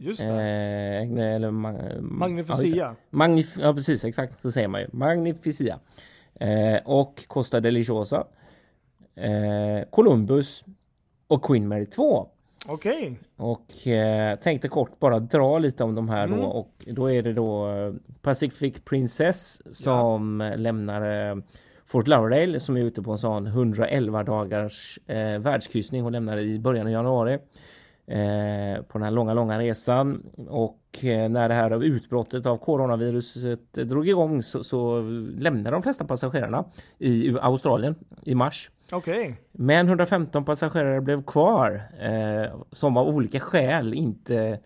Just 0.00 0.20
det. 0.20 0.26
eh, 0.26 1.34
eller 1.34 1.50
ma- 1.50 1.92
Ja, 1.94 2.00
Magnificia. 2.00 2.96
Magnif 3.10 3.56
ja 3.60 3.74
precis, 3.74 4.04
exakt 4.04 4.42
så 4.42 4.52
säger 4.52 4.68
man 4.68 4.80
ju. 4.80 4.86
Magnificia. 4.92 5.78
Eh, 6.40 6.78
och 6.84 7.24
Costa 7.26 7.60
Deliciosa. 7.60 8.26
Eh, 9.14 9.88
Columbus. 9.90 10.64
Och 11.26 11.42
Queen 11.44 11.68
Mary 11.68 11.86
2. 11.86 12.28
Okej. 12.66 13.18
Och 13.36 13.86
eh, 13.86 14.36
tänkte 14.38 14.68
kort 14.68 14.98
bara 14.98 15.18
dra 15.18 15.58
lite 15.58 15.84
om 15.84 15.94
de 15.94 16.08
här 16.08 16.26
då. 16.26 16.34
Mm. 16.34 16.46
Och 16.46 16.70
då 16.86 17.10
är 17.10 17.22
det 17.22 17.32
då 17.32 17.68
eh, 17.70 17.92
Pacific 18.22 18.74
Princess 18.84 19.62
som 19.76 20.40
eh, 20.40 20.56
lämnar 20.58 21.30
eh, 21.30 21.36
Fort 21.86 22.08
Lauderdale 22.08 22.60
som 22.60 22.76
är 22.76 22.80
ute 22.80 23.02
på 23.02 23.12
en 23.12 23.18
sån 23.18 23.46
111 23.46 24.22
dagars 24.22 24.98
eh, 25.06 25.38
världskryssning. 25.38 26.02
Hon 26.02 26.12
lämnade 26.12 26.42
i 26.42 26.58
början 26.58 26.86
av 26.86 26.92
januari. 26.92 27.38
Eh, 28.10 28.82
på 28.82 28.98
den 28.98 29.02
här 29.02 29.10
långa, 29.10 29.34
långa 29.34 29.58
resan. 29.58 30.22
Och 30.48 31.04
eh, 31.04 31.28
när 31.28 31.48
det 31.48 31.54
här 31.54 31.84
utbrottet 31.84 32.46
av 32.46 32.56
coronaviruset 32.56 33.72
drog 33.72 34.08
igång 34.08 34.42
så, 34.42 34.64
så 34.64 35.00
lämnade 35.38 35.70
de 35.70 35.82
flesta 35.82 36.04
passagerarna 36.04 36.64
i 36.98 37.36
Australien 37.40 37.94
i 38.22 38.34
mars. 38.34 38.70
Okej. 38.92 39.40
Men 39.52 39.88
115 39.88 40.44
passagerare 40.44 41.00
blev 41.00 41.22
kvar 41.22 41.82
eh, 42.00 42.52
som 42.70 42.96
av 42.96 43.08
olika 43.08 43.40
skäl 43.40 43.94
inte 43.94 44.58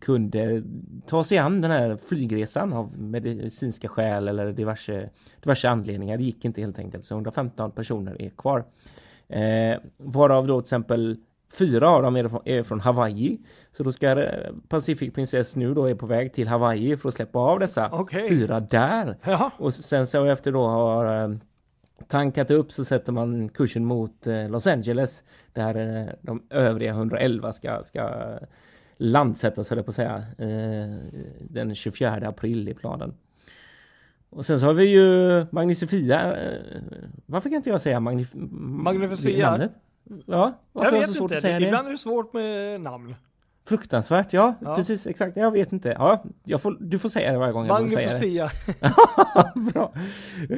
kunde 0.00 0.62
ta 1.06 1.24
sig 1.24 1.38
an 1.38 1.60
den 1.60 1.70
här 1.70 1.96
flygresan 1.96 2.72
av 2.72 2.98
medicinska 2.98 3.88
skäl 3.88 4.28
eller 4.28 4.52
diverse, 4.52 5.10
diverse 5.42 5.68
anledningar. 5.68 6.16
Det 6.16 6.24
gick 6.24 6.44
inte 6.44 6.60
helt 6.60 6.78
enkelt. 6.78 7.04
Så 7.04 7.14
115 7.14 7.70
personer 7.70 8.22
är 8.22 8.30
kvar. 8.30 8.64
Eh, 9.28 9.78
varav 9.96 10.46
då 10.46 10.60
till 10.60 10.64
exempel 10.64 11.16
fyra 11.54 11.88
av 11.88 12.02
dem 12.02 12.16
är 12.44 12.62
från, 12.62 12.80
Hawaii. 12.80 13.38
Så 13.72 13.82
då 13.82 13.92
ska 13.92 14.22
eh, 14.22 14.52
Pacific 14.68 15.14
Princess 15.14 15.56
nu 15.56 15.74
då 15.74 15.86
är 15.86 15.94
på 15.94 16.06
väg 16.06 16.32
till 16.32 16.48
Hawaii 16.48 16.96
för 16.96 17.08
att 17.08 17.14
släppa 17.14 17.38
av 17.38 17.58
dessa 17.58 17.88
Okej. 17.92 18.28
fyra 18.28 18.60
där. 18.60 19.16
Ja. 19.24 19.50
Och 19.58 19.74
sen 19.74 20.06
så 20.06 20.24
efter 20.24 20.52
då 20.52 20.66
har 20.66 21.24
eh, 21.24 21.36
tankat 22.08 22.50
upp 22.50 22.72
så 22.72 22.84
sätter 22.84 23.12
man 23.12 23.48
kursen 23.48 23.84
mot 23.84 24.26
eh, 24.26 24.48
Los 24.48 24.66
Angeles 24.66 25.24
där 25.52 26.16
de 26.20 26.42
övriga 26.50 26.90
111 26.90 27.52
ska, 27.52 27.82
ska 27.82 28.10
landsättas 28.96 29.70
höll 29.70 29.78
jag 29.78 29.86
på 29.86 29.90
att 29.90 29.94
säga 29.96 30.24
den 31.40 31.74
24 31.74 32.28
april 32.28 32.68
i 32.68 32.74
planen. 32.74 33.14
Och 34.34 34.46
sen 34.46 34.60
så 34.60 34.66
har 34.66 34.72
vi 34.74 34.84
ju 34.84 35.46
Magnifia. 35.50 36.36
Eh, 36.36 36.58
varför 37.26 37.48
kan 37.48 37.56
inte 37.56 37.70
jag 37.70 37.80
säga 37.80 38.00
Magnif 38.00 38.30
Magnificia? 38.34 39.50
namnet? 39.50 39.72
Ja, 40.26 40.52
varför 40.72 40.90
Jag 40.90 40.92
har 40.92 40.92
jag 40.92 41.00
vet 41.00 41.08
så 41.08 41.14
svårt 41.14 41.22
inte, 41.30 41.36
att 41.36 41.42
säga 41.42 41.54
det, 41.54 41.60
det? 41.64 41.66
ibland 41.66 41.86
är 41.88 41.92
det 41.92 41.98
svårt 41.98 42.32
med 42.32 42.80
namn. 42.80 43.14
Fruktansvärt, 43.66 44.32
ja, 44.32 44.54
Ja. 44.60 44.74
precis 44.76 45.06
exakt. 45.06 45.36
Jag 45.36 45.50
vet 45.50 45.72
inte. 45.72 45.88
Ja, 45.98 46.24
jag 46.44 46.60
får, 46.62 46.76
du 46.80 46.98
får 46.98 47.08
säga 47.08 47.32
det 47.32 47.38
varje 47.38 47.52
gång 47.52 47.66
jag 47.66 47.78
får 47.80 47.88
säga 47.88 48.10
det. 48.20 48.50
Magnificia. 48.82 49.72
Bra. 49.72 49.92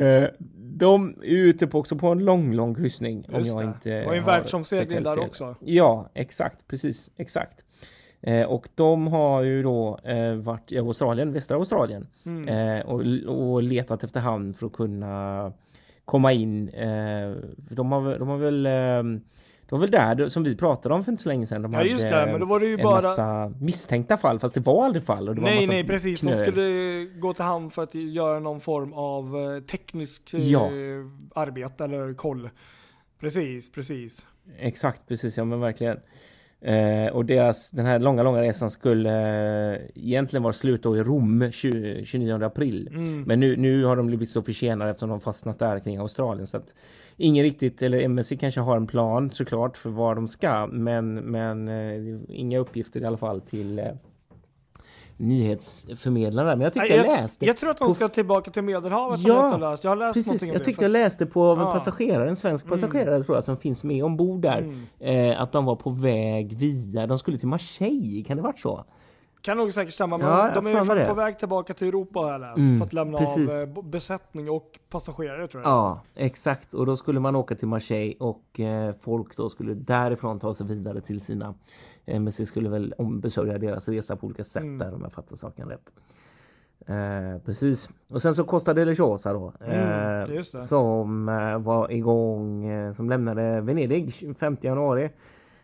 Eh, 0.06 0.28
De 0.56 1.14
är 1.22 1.36
ute 1.36 1.66
på 1.66 1.78
också 1.78 1.96
på 1.96 2.08
en 2.08 2.24
lång, 2.24 2.52
lång 2.52 2.74
kryssning. 2.74 3.24
om 3.28 3.34
Just 3.38 3.48
jag 3.54 3.58
det. 3.62 3.64
inte 3.66 4.06
Och 4.06 4.16
en 4.16 4.24
världsomsegling 4.24 5.02
där 5.02 5.18
också. 5.18 5.56
Ja, 5.60 6.10
exakt, 6.14 6.66
precis, 6.68 7.10
exakt. 7.16 7.64
Eh, 8.20 8.46
och 8.46 8.68
de 8.74 9.06
har 9.06 9.42
ju 9.42 9.62
då 9.62 9.98
eh, 10.04 10.32
varit 10.34 10.72
i 10.72 10.78
Australien, 10.78 11.32
västra 11.32 11.56
Australien 11.56 12.06
Mm. 12.26 12.48
eh, 12.78 12.86
och, 12.86 13.00
och 13.52 13.62
letat 13.62 14.04
efter 14.04 14.20
hamn 14.20 14.54
för 14.54 14.66
att 14.66 14.72
kunna 14.72 15.52
komma 16.06 16.32
in. 16.32 16.68
Eh, 16.68 17.34
de, 17.56 17.92
har, 17.92 18.00
väl- 18.00 18.18
de 18.18 18.28
har 18.28 18.36
väl 18.38 18.66
eh, 18.66 19.20
det 19.68 19.72
var 19.72 19.78
väl 19.78 19.90
där 19.90 20.28
som 20.28 20.42
vi 20.44 20.56
pratade 20.56 20.94
om 20.94 21.04
för 21.04 21.12
inte 21.12 21.22
så 21.22 21.28
länge 21.28 21.46
sedan. 21.46 21.62
De 21.62 21.72
Ja 21.72 21.82
just 21.82 22.02
det, 22.10 22.26
men 22.26 22.40
då 22.40 22.46
var 22.46 22.60
det 22.60 22.66
ju 22.66 22.74
en 22.74 22.82
bara... 22.82 22.94
massa 22.94 23.52
misstänkta 23.60 24.16
fall, 24.16 24.38
fast 24.38 24.54
det 24.54 24.60
var 24.60 24.84
aldrig 24.84 25.04
fall. 25.04 25.28
Och 25.28 25.34
det 25.34 25.40
var 25.40 25.48
Nej 25.48 25.66
nej 25.66 25.84
precis, 25.86 26.20
de 26.20 26.26
knöl. 26.26 26.38
skulle 26.38 27.04
gå 27.20 27.34
till 27.34 27.44
hamn 27.44 27.70
för 27.70 27.82
att 27.82 27.94
göra 27.94 28.40
någon 28.40 28.60
form 28.60 28.92
av 28.92 29.36
eh, 29.56 29.60
teknisk 29.62 30.34
eh, 30.34 30.48
Ja. 30.48 30.70
arbete 31.34 31.84
eller 31.84 32.14
koll. 32.14 32.50
Precis, 33.20 33.72
precis. 33.72 34.26
Exakt, 34.58 35.06
precis, 35.08 35.36
ja 35.36 35.44
men 35.44 35.60
verkligen. 35.60 35.96
Eh, 36.60 37.06
och 37.12 37.24
deras, 37.24 37.70
den 37.70 37.86
här 37.86 37.98
långa, 37.98 38.22
långa 38.22 38.42
resan 38.42 38.70
skulle 38.70 39.10
eh, 39.74 39.80
egentligen 39.94 40.42
vara 40.42 40.52
slut 40.52 40.82
då 40.82 40.96
i 40.96 41.02
Rom 41.02 41.52
20, 41.52 42.04
29 42.04 42.44
april. 42.44 42.88
Mm. 42.92 43.22
Men 43.22 43.40
nu, 43.40 43.56
nu 43.56 43.84
har 43.84 43.96
de 43.96 44.06
blivit 44.06 44.30
så 44.30 44.42
försenade 44.42 44.90
eftersom 44.90 45.08
de 45.08 45.20
fastnat 45.20 45.58
där 45.58 45.78
kring 45.78 45.96
Australien. 45.96 46.46
Så 46.46 46.56
att 46.56 46.74
ingen 47.16 47.44
riktigt, 47.44 47.82
eller 47.82 48.00
MSC 48.00 48.32
kanske 48.40 48.60
har 48.60 48.76
en 48.76 48.86
plan 48.86 49.30
såklart 49.30 49.76
för 49.76 49.90
var 49.90 50.14
de 50.14 50.28
ska. 50.28 50.66
Men, 50.66 51.14
men 51.14 51.68
eh, 51.68 52.20
inga 52.28 52.58
uppgifter 52.58 53.00
i 53.00 53.04
alla 53.04 53.16
fall 53.16 53.40
till 53.40 53.90
nyhetsförmedlare. 55.16 56.46
Men 56.46 56.60
jag 56.60 56.72
tyckte 56.72 56.88
Nej, 56.88 56.96
jag, 56.96 57.20
läste. 57.20 57.46
jag 57.46 57.56
tror 57.56 57.70
att 57.70 57.78
de 57.78 57.94
ska 57.94 58.08
tillbaka 58.08 58.50
till 58.50 58.62
Medelhavet. 58.62 59.20
Ja, 59.20 59.34
jag, 59.34 59.54
inte 59.54 59.70
läst. 59.70 59.84
jag 59.84 59.90
har 59.90 59.96
läst 59.96 60.14
Precis, 60.14 60.42
om 60.42 60.48
jag 60.48 60.64
tyckte 60.64 60.84
jag 60.84 60.90
läste 60.90 61.26
på 61.26 61.44
av 61.44 61.60
en 61.60 61.66
passagerare, 61.66 62.28
en 62.28 62.36
svensk 62.36 62.66
passagerare 62.66 63.22
tror 63.22 63.36
jag, 63.36 63.44
som 63.44 63.56
finns 63.56 63.84
med 63.84 64.04
ombord 64.04 64.40
där. 64.40 64.58
Mm. 64.98 65.30
Eh, 65.30 65.40
att 65.40 65.52
de 65.52 65.64
var 65.64 65.76
på 65.76 65.90
väg 65.90 66.56
via, 66.56 67.06
de 67.06 67.18
skulle 67.18 67.38
till 67.38 67.48
Marseille, 67.48 68.24
kan 68.24 68.36
det 68.36 68.42
varit 68.42 68.60
så? 68.60 68.84
Kan 69.40 69.56
nog 69.56 69.74
säkert 69.74 69.94
stämma, 69.94 70.18
men 70.18 70.26
Ja, 70.26 70.44
jag 70.44 70.54
de 70.54 70.66
är 70.66 70.70
ju 70.70 70.84
fan 70.84 71.06
på 71.06 71.14
väg 71.14 71.38
tillbaka 71.38 71.74
till 71.74 71.88
Europa 71.88 72.20
har 72.20 72.32
jag 72.32 72.40
läst. 72.40 72.58
Mm, 72.58 72.78
för 72.78 72.86
att 72.86 72.92
lämna 72.92 73.18
precis. 73.18 73.50
av 73.50 73.62
eh, 73.62 73.82
besättning 73.82 74.50
och 74.50 74.78
passagerare 74.90 75.48
tror 75.48 75.62
jag. 75.62 75.72
Ja, 75.72 76.00
exakt. 76.14 76.74
Och 76.74 76.86
då 76.86 76.96
skulle 76.96 77.20
man 77.20 77.36
åka 77.36 77.54
till 77.54 77.68
Marseille 77.68 78.14
och 78.20 78.60
eh, 78.60 78.94
folk 79.00 79.36
då 79.36 79.48
skulle 79.48 79.74
därifrån 79.74 80.38
ta 80.38 80.54
sig 80.54 80.66
vidare 80.66 81.00
till 81.00 81.20
sina 81.20 81.54
MSC 82.06 82.46
skulle 82.46 82.68
väl 82.68 82.94
ombesörja 82.98 83.58
deras 83.58 83.88
resa 83.88 84.16
på 84.16 84.26
olika 84.26 84.44
sätt 84.44 84.62
Mm. 84.62 84.78
där 84.78 84.94
om 84.94 85.02
jag 85.02 85.12
fattar 85.12 85.36
saken 85.36 85.68
rätt. 85.68 85.94
Eh, 86.86 87.38
precis. 87.44 87.88
Och 88.08 88.22
sen 88.22 88.34
så 88.34 88.44
Costa 88.44 88.74
Deliciosa 88.74 89.32
då. 89.32 89.52
Mm, 89.60 90.20
eh, 90.20 90.26
det. 90.28 90.44
som 90.62 91.28
eh, 91.28 91.58
var 91.58 91.92
igång, 91.92 92.64
eh, 92.66 92.92
som 92.92 93.08
lämnade 93.10 93.60
Venedig 93.60 94.12
5 94.38 94.56
januari. 94.60 95.10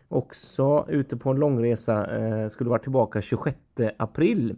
Också 0.07 0.85
ute 0.89 1.17
på 1.17 1.29
en 1.29 1.37
långresa, 1.37 2.17
eh, 2.17 2.47
skulle 2.49 2.69
vara 2.69 2.79
tillbaka 2.79 3.21
26 3.21 3.57
april. 3.97 4.55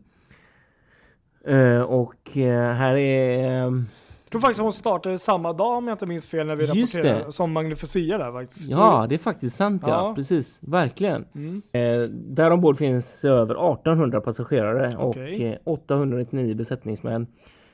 Eh, 1.45 1.81
och 1.81 2.37
eh, 2.37 2.73
här 2.73 2.95
är, 2.95 3.65
eh, 3.65 3.71
Jag 4.25 4.31
tror 4.31 4.41
faktiskt 4.41 4.61
hon 4.61 4.73
startade 4.73 5.19
samma 5.19 5.53
dag 5.53 5.77
om 5.77 5.87
jag 5.87 5.95
inte 5.95 6.05
minns 6.05 6.27
fel 6.27 6.47
när 6.47 6.55
vi 6.55 6.65
Just 6.65 6.95
rapporterade. 6.95 7.25
det. 7.25 7.31
Som 7.31 7.51
Magnificia 7.51 8.17
där 8.17 8.31
faktiskt. 8.31 8.69
Ja, 8.69 9.05
det 9.09 9.15
är 9.15 9.19
faktiskt 9.19 9.55
sant 9.55 9.83
ja. 9.85 9.89
Ja. 10.09 10.15
Precis, 10.15 10.59
verkligen. 10.61 11.25
Mm. 11.35 11.61
Eh, 11.71 12.09
där 12.09 12.51
ombord 12.51 12.77
finns 12.77 13.25
över 13.25 13.71
1800 13.73 14.21
passagerare 14.21 14.95
Okej. 14.99 15.39
och 15.39 15.41
eh, 15.41 15.57
899 15.63 16.55
besättningsmän. 16.55 17.27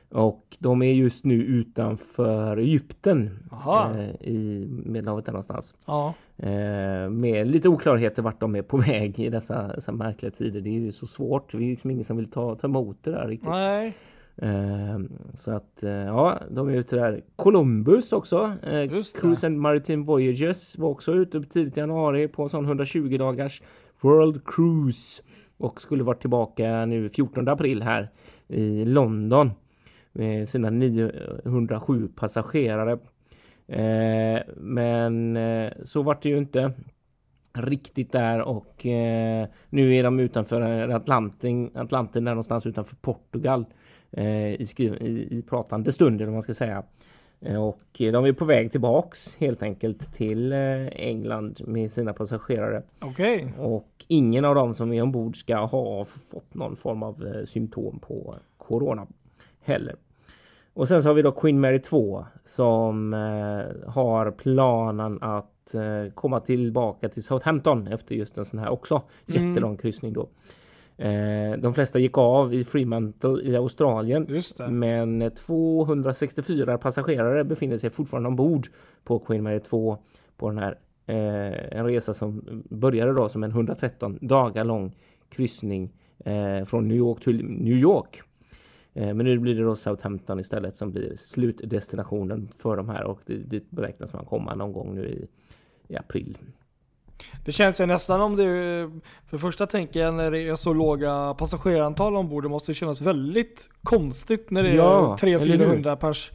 Och 0.10 0.58
de 0.60 0.82
är 0.82 0.94
just 0.94 1.26
nu 1.26 1.36
utanför 1.44 2.58
Egypten 2.58 3.40
eh, 3.52 4.28
i 4.28 4.68
Medelhavet 4.86 5.26
där 5.26 5.32
någonstans. 5.32 5.74
Ja. 5.86 6.14
Eh, 6.38 7.10
med 7.10 7.48
lite 7.48 7.70
oklarheter 7.70 8.22
vart 8.22 8.40
de 8.40 8.56
är 8.56 8.62
på 8.62 8.78
väg 8.88 9.20
i 9.20 9.30
dessa, 9.30 9.68
dessa 9.68 9.92
märkliga 9.92 10.32
tider. 10.32 10.62
Det 10.62 10.70
är 10.70 10.80
ju 10.80 10.92
så 10.92 11.08
svårt. 11.08 11.52
Det 11.52 11.58
är 11.58 11.62
ju 11.62 11.70
liksom 11.70 11.92
ingen 11.92 12.04
som 12.04 12.18
vill 12.18 12.32
ta, 12.32 12.56
ta 12.56 12.68
emot 12.68 12.98
det 13.02 13.12
där 13.12 13.28
riktigt. 13.28 13.50
Nej, 13.50 13.88
Eh, 13.88 13.94
så 15.34 15.52
att 15.52 15.84
eh, 15.84 15.92
ja, 15.92 16.40
de 16.50 16.70
är 16.70 16.74
ute 16.74 16.96
där. 16.96 17.22
Columbus 17.36 18.14
också. 18.14 18.54
Eh. 18.64 19.04
Cruise 19.22 19.48
and 19.48 19.58
Maritime 19.58 20.06
Voyages 20.06 20.78
var 20.78 20.90
också 20.90 21.14
ute 21.14 21.42
tidigt 21.42 21.78
i 21.78 21.80
januari 21.80 22.28
på 22.28 22.44
en 22.44 22.50
sån 22.50 22.66
120 22.66 23.18
dagars 23.18 23.62
World 24.00 24.46
Cruise. 24.46 25.22
Och 25.58 25.82
skulle 25.82 26.04
varit 26.04 26.22
tillbaka 26.22 26.86
nu 26.86 27.10
14 27.10 27.48
april 27.48 27.82
här 27.82 28.10
i 28.48 28.86
London. 28.86 29.52
Med 30.12 30.50
sina 30.50 30.70
907 30.70 32.08
passagerare. 32.16 32.92
Eh, 33.68 34.42
men 34.58 35.38
eh, 35.38 35.72
så 35.86 36.02
vart 36.02 36.24
det 36.24 36.30
ju 36.30 36.38
inte 36.38 36.72
riktigt 37.54 38.12
där 38.12 38.42
och 38.42 38.86
eh, 38.86 39.48
nu 39.70 39.96
är 39.96 40.04
de 40.04 40.20
utanför 40.20 40.90
Atlanten, 40.90 41.72
Atlanten 41.76 42.24
där 42.24 42.32
någonstans 42.32 42.66
utanför 42.66 42.96
Portugal 42.96 43.66
eh, 44.12 44.54
i, 44.62 44.66
skriv, 44.66 44.94
i, 44.94 45.38
i 45.38 45.42
pratande 45.42 45.92
stunder 45.92 46.28
om 46.28 46.34
man 46.34 46.44
ska 46.44 46.54
säga. 46.54 46.84
Eh, 47.42 47.64
och 47.64 47.82
de 47.98 48.26
är 48.26 48.34
på 48.34 48.46
väg 48.46 48.72
tillbaks 48.72 49.36
helt 49.36 49.64
enkelt 49.64 50.14
till 50.14 50.52
eh, 50.52 50.88
England 50.88 51.62
med 51.68 51.92
sina 51.92 52.14
passagerare. 52.14 52.84
okej. 53.00 53.54
Och 53.60 54.06
ingen 54.08 54.46
av 54.46 54.56
dem 54.56 54.74
som 54.74 54.94
är 54.94 55.02
ombord 55.02 55.38
ska 55.38 55.58
ha 55.58 56.06
fått 56.06 56.54
någon 56.54 56.76
form 56.76 57.04
av 57.04 57.28
eh, 57.28 57.46
symptom 57.46 58.00
på 58.00 58.36
Corona 58.58 59.08
heller. 59.62 59.96
Och 60.74 60.88
sen 60.88 61.04
så 61.04 61.10
har 61.10 61.14
vi 61.14 61.22
då 61.22 61.32
Queen 61.32 61.60
Mary 61.60 61.80
2 61.80 62.26
som 62.46 63.14
eh, 63.14 63.90
har 63.92 64.32
planen 64.32 65.18
att 65.22 65.51
eh, 65.76 66.06
komma 66.14 66.40
tillbaka 66.40 67.10
till 67.10 67.24
Southampton 67.24 67.88
efter 67.88 68.16
just 68.16 68.38
en 68.38 68.46
sån 68.46 68.60
här 68.60 68.70
också 68.70 69.02
Mm. 69.28 69.50
jättelång 69.50 69.78
kryssning 69.78 70.14
då. 70.14 70.30
Eh, 70.98 71.58
de 71.58 71.74
flesta 71.74 72.00
gick 72.00 72.18
av 72.18 72.54
i 72.54 72.64
Fremantle 72.64 73.42
i 73.44 73.56
Australien. 73.56 74.28
Men 74.70 75.32
264 75.32 76.78
passagerare 76.78 77.44
befinner 77.44 77.78
sig 77.78 77.90
fortfarande 77.90 78.30
ombord 78.30 78.68
på 79.04 79.20
Queen 79.20 79.44
Mary 79.44 79.60
2 79.60 79.98
på 80.38 80.50
den 80.50 80.58
här 80.58 80.78
eh, 81.06 81.78
en 81.78 81.86
resa 81.86 82.14
som 82.14 82.44
började 82.70 83.14
då 83.14 83.30
som 83.30 83.44
en 83.44 83.52
113 83.52 84.18
dagar 84.22 84.64
lång 84.64 84.96
kryssning 85.30 85.90
från 86.66 86.88
New 86.88 86.98
York 86.98 87.24
till 87.24 87.46
New 87.46 87.78
York. 87.78 88.22
Men 88.94 89.18
nu 89.18 89.40
blir 89.40 89.56
det 89.56 89.64
då 89.64 89.76
Southampton 89.76 90.40
istället 90.40 90.76
som 90.76 90.92
blir 90.92 91.16
slutdestinationen 91.16 92.50
för 92.58 92.78
de 92.78 92.90
här 92.90 93.04
och 93.04 93.20
dit 93.26 93.72
beräknas 93.72 94.14
man 94.14 94.26
komma 94.26 94.56
någon 94.56 94.74
gång 94.74 94.96
nu 94.96 95.06
i, 95.10 95.28
i 95.92 95.98
april. 95.98 96.38
Det 97.46 97.52
känns 97.52 97.82
ju 97.82 97.86
nästan 97.86 98.22
om 98.22 98.36
det, 98.36 98.44
för 99.30 99.38
det 99.38 99.42
första 99.42 99.68
tänker 99.68 100.00
jag 100.00 100.14
när 100.14 100.32
det 100.32 100.40
är 100.48 100.56
så 100.56 100.74
låga 100.74 101.34
passagerarantal 101.34 102.16
ombord, 102.16 102.44
det 102.44 102.50
måste 102.50 102.74
kännas 102.74 103.02
väldigt 103.02 103.70
konstigt 103.84 104.52
när 104.52 104.64
det 104.64 104.74
Ja, 104.74 105.18
är 105.22 105.28
eller 105.28 105.40
hur? 105.66 105.76
300-400 105.78 105.96
pers. 105.96 106.32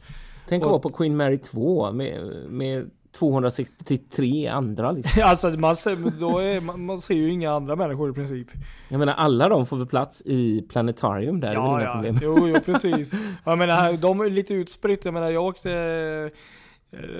Tänk 0.47 0.63
att 0.63 0.69
vara 0.69 0.79
på 0.79 0.89
Queen 0.89 1.17
Mary 1.17 1.37
2 1.37 1.91
med, 1.91 2.33
med 2.49 2.89
263 3.11 4.47
andra 4.47 4.91
liksom. 4.91 5.21
Alltså 5.25 5.49
man 5.49 5.75
ser, 5.75 6.19
då 6.19 6.39
är, 6.39 6.61
man, 6.61 6.85
man 6.85 7.01
ser 7.01 7.15
ju 7.15 7.29
inga 7.31 7.51
andra 7.51 7.75
människor 7.75 8.09
i 8.09 8.13
princip. 8.13 8.47
Jag 8.89 8.99
menar 8.99 9.13
alla 9.13 9.49
de 9.49 9.65
får 9.65 9.77
väl 9.77 9.87
plats 9.87 10.21
i 10.25 10.61
Planetarium 10.69 11.39
där, 11.39 11.47
det 11.47 11.53
är 11.53 11.55
Ja, 11.55 11.79
inga 11.79 11.83
ja. 11.83 11.93
problem. 11.93 12.19
Jo, 12.21 12.47
jo, 12.47 12.59
precis. 12.65 13.13
Jag 13.43 13.57
menar, 13.57 13.73
här, 13.75 13.97
de 13.97 14.19
är 14.21 14.29
lite 14.29 14.53
utspritt. 14.53 15.05
Jag 15.05 15.13
menar, 15.13 15.29
jag 15.29 15.43
åkte 15.45 16.31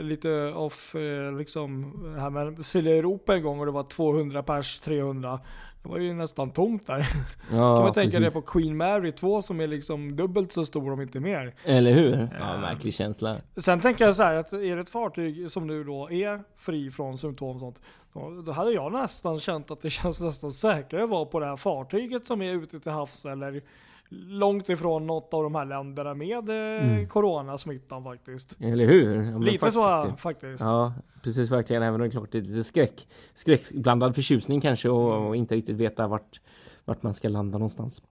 lite 0.01 0.53
off, 0.53 0.95
eh, 0.95 1.37
liksom, 1.37 1.93
här 2.19 2.29
med 2.29 2.47
Europa 2.75 3.35
en 3.35 3.43
gång 3.43 3.59
och 3.59 3.65
det 3.65 3.71
var 3.71 3.83
200 3.83 4.43
pers, 4.43 4.79
300. 4.79 5.39
Det 5.83 5.89
var 5.89 5.97
ju 5.97 6.13
nästan 6.13 6.51
tomt 6.51 6.87
där. 6.87 6.97
Ja, 7.51 7.75
kan 7.75 7.83
man 7.83 7.93
tänka 7.93 8.17
precis. 8.17 8.33
det 8.33 8.41
på 8.41 8.47
Queen 8.47 8.77
Mary 8.77 9.11
2 9.11 9.41
som 9.41 9.61
är 9.61 9.67
liksom 9.67 10.15
dubbelt 10.15 10.51
så 10.51 10.65
stor 10.65 10.93
om 10.93 11.01
inte 11.01 11.19
mer. 11.19 11.55
Eller 11.63 11.91
hur? 11.91 12.29
Ja, 12.39 12.57
märklig 12.57 12.93
känsla. 12.93 13.37
Sen 13.55 13.81
tänker 13.81 14.05
jag 14.05 14.15
så 14.15 14.23
här 14.23 14.35
att 14.35 14.53
är 14.53 14.75
det 14.75 14.81
ett 14.81 14.89
fartyg 14.89 15.51
som 15.51 15.67
nu 15.67 15.83
då 15.83 16.11
är 16.11 16.43
fri 16.57 16.91
från 16.91 17.17
symptom 17.17 17.55
och 17.55 17.59
sånt. 17.59 17.81
Då, 18.13 18.41
då 18.45 18.51
hade 18.51 18.71
jag 18.71 18.91
nästan 18.91 19.39
känt 19.39 19.71
att 19.71 19.81
det 19.81 19.89
känns 19.89 20.21
nästan 20.21 20.51
säkrare 20.51 21.03
att 21.03 21.09
vara 21.09 21.25
på 21.25 21.39
det 21.39 21.45
här 21.45 21.55
fartyget 21.55 22.25
som 22.25 22.41
är 22.41 22.53
ute 22.53 22.79
till 22.79 22.91
havs 22.91 23.25
eller 23.25 23.61
långt 24.09 24.69
ifrån 24.69 25.07
något 25.07 25.33
av 25.33 25.43
de 25.43 25.55
här 25.55 25.65
länderna 25.65 26.13
med 26.13 26.49
eh, 26.49 26.83
Mm. 26.83 27.07
coronasmittan 27.07 28.03
faktiskt. 28.03 28.57
Eller 28.61 28.85
hur? 28.85 29.23
Ja, 29.31 29.37
Lite 29.37 29.71
så 29.71 29.81
faktiskt, 29.81 30.11
ja, 30.11 30.15
faktiskt. 30.17 30.63
Ja, 30.63 30.93
precis 31.23 31.51
verkligen. 31.51 31.83
Även 31.83 31.93
om 31.93 32.01
det 32.01 32.07
är 32.07 32.11
klart 32.11 32.31
det 32.31 32.37
är 32.37 32.41
lite 32.41 32.63
skräck, 32.63 33.07
skräckblandad 33.33 34.15
förtjusning 34.15 34.61
kanske 34.61 34.89
och, 34.89 35.27
och 35.27 35.35
inte 35.35 35.55
riktigt 35.55 35.75
veta 35.75 36.07
vart, 36.07 36.41
vart 36.85 37.03
man 37.03 37.13
ska 37.13 37.29
landa 37.29 37.57
någonstans. 37.57 38.01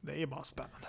Det 0.00 0.22
är 0.22 0.26
bara 0.26 0.44
spännande. 0.44 0.86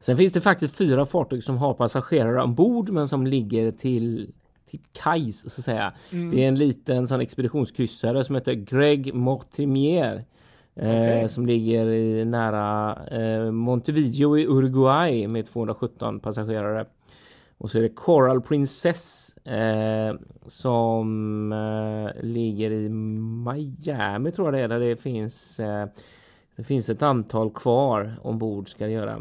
Sen 0.00 0.16
finns 0.16 0.32
det 0.32 0.40
faktiskt 0.40 0.76
fyra 0.76 1.06
fartyg 1.06 1.44
som 1.44 1.56
har 1.58 1.74
passagerare 1.74 2.42
ombord 2.42 2.90
men 2.90 3.08
som 3.08 3.26
ligger 3.26 3.72
till 3.72 4.32
till 4.66 4.80
kajs 4.92 5.40
så 5.40 5.60
att 5.60 5.64
säga. 5.64 5.92
Mm. 6.12 6.30
Det 6.30 6.44
är 6.44 6.48
en 6.48 6.58
liten 6.58 7.08
sån 7.08 7.20
expeditionskryssare 7.20 8.24
som 8.24 8.34
heter 8.34 8.52
Greg 8.52 9.14
Mortimier. 9.14 10.24
Eh, 10.82 10.90
Okej. 10.90 11.28
som 11.28 11.46
ligger 11.46 11.86
i 11.86 12.24
nära 12.24 12.98
eh, 13.10 13.50
Montevideo 13.50 14.38
i 14.38 14.46
Uruguay 14.46 15.28
med 15.28 15.46
217 15.46 16.20
passagerare. 16.20 16.86
Och 17.58 17.70
så 17.70 17.78
är 17.78 17.82
det 17.82 17.88
Coral 17.88 18.40
Princess 18.40 19.36
eh, 19.46 20.14
som 20.46 21.52
eh, 21.52 22.22
ligger 22.24 22.70
i 22.70 22.88
Miami 22.88 24.32
tror 24.32 24.46
jag 24.46 24.54
det 24.54 24.60
är 24.60 24.68
där 24.68 24.80
det 24.88 24.96
finns 24.96 25.60
eh, 25.60 25.86
det 26.56 26.62
finns 26.64 26.88
ett 26.88 27.02
antal 27.02 27.50
kvar 27.50 28.14
ombord 28.22 28.68
ska 28.68 28.84
det 28.86 28.92
göra. 28.92 29.18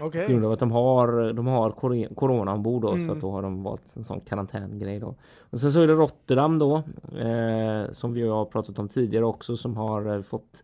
Okej. 0.00 0.26
På 0.26 0.32
grund 0.32 0.44
av 0.44 0.52
att 0.52 0.58
de 0.58 0.72
har, 0.72 1.32
de 1.32 1.46
har 1.46 1.70
corona 2.14 2.52
ombord 2.52 2.82
då, 2.82 2.88
så 2.88 2.94
Mm. 2.94 3.10
att 3.10 3.20
då 3.20 3.30
har 3.30 3.42
de 3.42 3.62
valt 3.62 3.96
en 3.96 4.04
sån 4.04 4.20
karantängrej 4.20 4.98
då. 5.00 5.14
Och 5.50 5.60
sen 5.60 5.72
så 5.72 5.80
är 5.80 5.86
det 5.86 5.92
Rotterdam 5.94 6.58
då, 6.58 6.76
eh, 7.18 7.92
som 7.92 8.12
vi 8.12 8.28
har 8.28 8.44
pratat 8.44 8.78
om 8.78 8.88
tidigare 8.88 9.24
också, 9.24 9.56
som 9.56 9.76
har 9.76 10.14
eh, 10.16 10.22
fått 10.22 10.62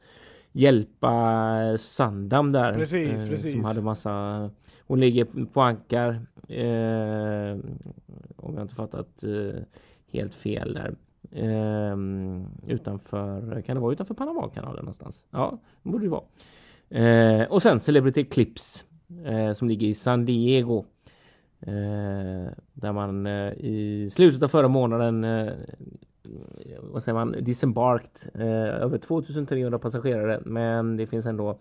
hjälpa 0.59 1.79
Sandam 1.79 2.53
där. 2.53 2.75
Precis, 2.75 3.21
eh, 3.21 3.29
precis. 3.29 3.53
Som 3.53 3.65
hade 3.65 3.83
massa, 3.83 4.51
hon 4.87 5.01
ligger 5.01 5.47
på 5.53 5.61
ankar, 5.61 6.11
eh, 6.49 7.59
om 8.37 8.55
jag 8.55 8.63
inte 8.63 8.75
fattat 8.75 9.25
eh, 9.25 9.63
helt 10.13 10.35
fel 10.35 10.75
där. 10.75 10.95
Eh, 11.33 11.97
utanför, 12.67 13.63
kan 13.63 13.77
det 13.77 13.83
vara 13.83 13.93
utanför 13.93 14.15
Panamakanalen 14.15 14.85
någonstans? 14.85 15.25
Ja, 15.31 15.59
det 15.83 15.91
borde 15.91 16.05
det 16.05 16.11
vara. 16.11 16.25
Eh, 16.91 17.47
och 17.53 17.63
sen 17.63 17.81
Celebrity 17.81 18.21
Eclipse 18.21 18.85
eh, 19.25 19.53
som 19.53 19.69
ligger 19.69 19.87
i 19.87 19.95
San 19.95 20.25
Diego. 20.25 20.85
Där 22.73 22.93
man 22.93 23.27
i 23.57 24.09
slutet 24.13 24.43
av 24.43 24.49
förra 24.49 24.69
månaden 24.69 25.25
vad 26.83 27.03
säger 27.03 27.15
man, 27.15 27.35
disembarked 27.41 28.31
eh, 28.35 28.83
över 28.83 28.99
2300 28.99 29.79
passagerare 29.79 30.41
men 30.45 30.97
det 30.97 31.07
finns 31.07 31.27
ändå 31.27 31.59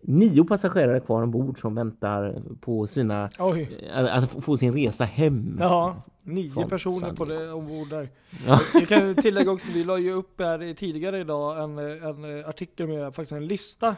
nio 0.00 0.44
passagerare 0.44 1.00
kvar 1.00 1.22
ombord 1.22 1.60
som 1.60 1.74
väntar 1.74 2.42
på 2.60 2.86
sina 2.86 3.30
Oj. 3.38 3.88
eh, 3.96 4.16
att 4.16 4.44
få 4.44 4.56
sin 4.56 4.72
resa 4.72 5.04
hem. 5.04 5.56
Ja, 5.60 5.96
nio 6.22 6.66
personer 6.68 6.98
San 6.98 7.16
på 7.16 7.24
det 7.24 7.52
ombord 7.52 7.88
där. 7.88 8.08
Ja. 8.46 8.60
Jag 8.74 8.88
kan 8.88 9.14
tillägga 9.14 9.50
också, 9.50 9.70
vi 9.72 9.84
la 9.84 9.98
ju 9.98 10.12
upp 10.12 10.40
här 10.40 10.74
tidigare 10.74 11.18
idag 11.18 11.62
en, 11.62 11.78
en 11.78 12.44
artikel 12.44 12.86
med 12.86 13.14
faktiskt 13.14 13.32
en 13.32 13.46
lista 13.46 13.96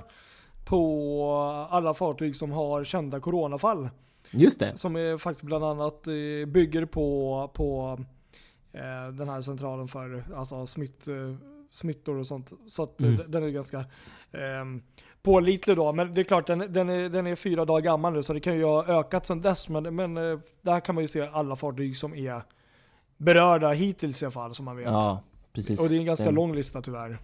på 0.64 1.68
alla 1.70 1.94
fartyg 1.94 2.36
som 2.36 2.52
har 2.52 2.84
kända 2.84 3.20
coronafall. 3.20 3.88
Just 4.30 4.60
det. 4.60 4.78
Som 4.78 4.96
är 4.96 5.18
faktiskt 5.18 5.44
bland 5.44 5.64
annat 5.64 6.06
eh, 6.06 6.48
bygger 6.48 6.84
på, 6.84 7.50
på 7.54 7.98
den 9.12 9.28
här 9.28 9.42
centralen 9.42 9.88
för 9.88 10.24
alltså, 10.36 10.66
smitt, 10.66 11.08
eh, 11.08 11.34
smittor 11.70 12.16
och 12.18 12.26
sånt. 12.26 12.52
Så 12.66 12.82
att 12.82 13.00
eh, 13.00 13.08
Mm. 13.08 13.20
den 13.30 13.42
är 13.42 13.48
ganska 13.48 13.78
eh, 14.32 14.64
pålitlig 15.22 15.76
då. 15.76 15.92
Men 15.92 16.14
det 16.14 16.20
är 16.20 16.24
klart, 16.24 16.46
den, 16.46 16.72
den, 16.72 16.88
är, 16.88 17.08
den 17.08 17.26
är 17.26 17.34
fyra 17.34 17.64
dagar 17.64 17.80
gammal 17.80 18.12
nu 18.12 18.22
så 18.22 18.32
det 18.32 18.40
kan 18.40 18.56
ju 18.56 18.64
ha 18.64 18.86
ökat 19.00 19.26
sedan 19.26 19.40
dess. 19.40 19.68
Men, 19.68 19.94
men 19.96 20.16
eh, 20.16 20.38
där 20.62 20.80
kan 20.80 20.94
man 20.94 21.04
ju 21.04 21.08
se 21.08 21.28
alla 21.32 21.56
fartyg 21.56 21.96
som 21.96 22.14
är 22.14 22.42
berörda 23.16 23.72
hittills 23.72 24.22
i 24.22 24.24
alla 24.24 24.32
fall 24.32 24.54
som 24.54 24.64
man 24.64 24.76
vet. 24.76 24.86
Ja, 24.86 25.22
precis. 25.52 25.80
Och 25.80 25.88
det 25.88 25.94
är 25.96 25.98
en 25.98 26.04
ganska 26.06 26.24
den, 26.24 26.34
lång 26.34 26.54
lista 26.54 26.82
tyvärr. 26.82 27.18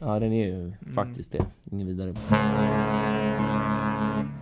Ja, 0.00 0.18
den 0.18 0.32
är 0.32 0.46
ju 0.46 0.72
faktiskt 0.94 1.32
det. 1.32 1.46
Ingen 1.70 1.86
vidare. 1.86 2.14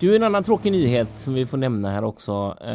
Du, 0.00 0.16
en 0.16 0.22
annan 0.22 0.44
tråkig 0.44 0.72
nyhet 0.72 1.08
som 1.14 1.34
vi 1.34 1.46
får 1.46 1.56
nämna 1.58 1.90
här 1.90 2.04
också 2.04 2.56
eh, 2.60 2.68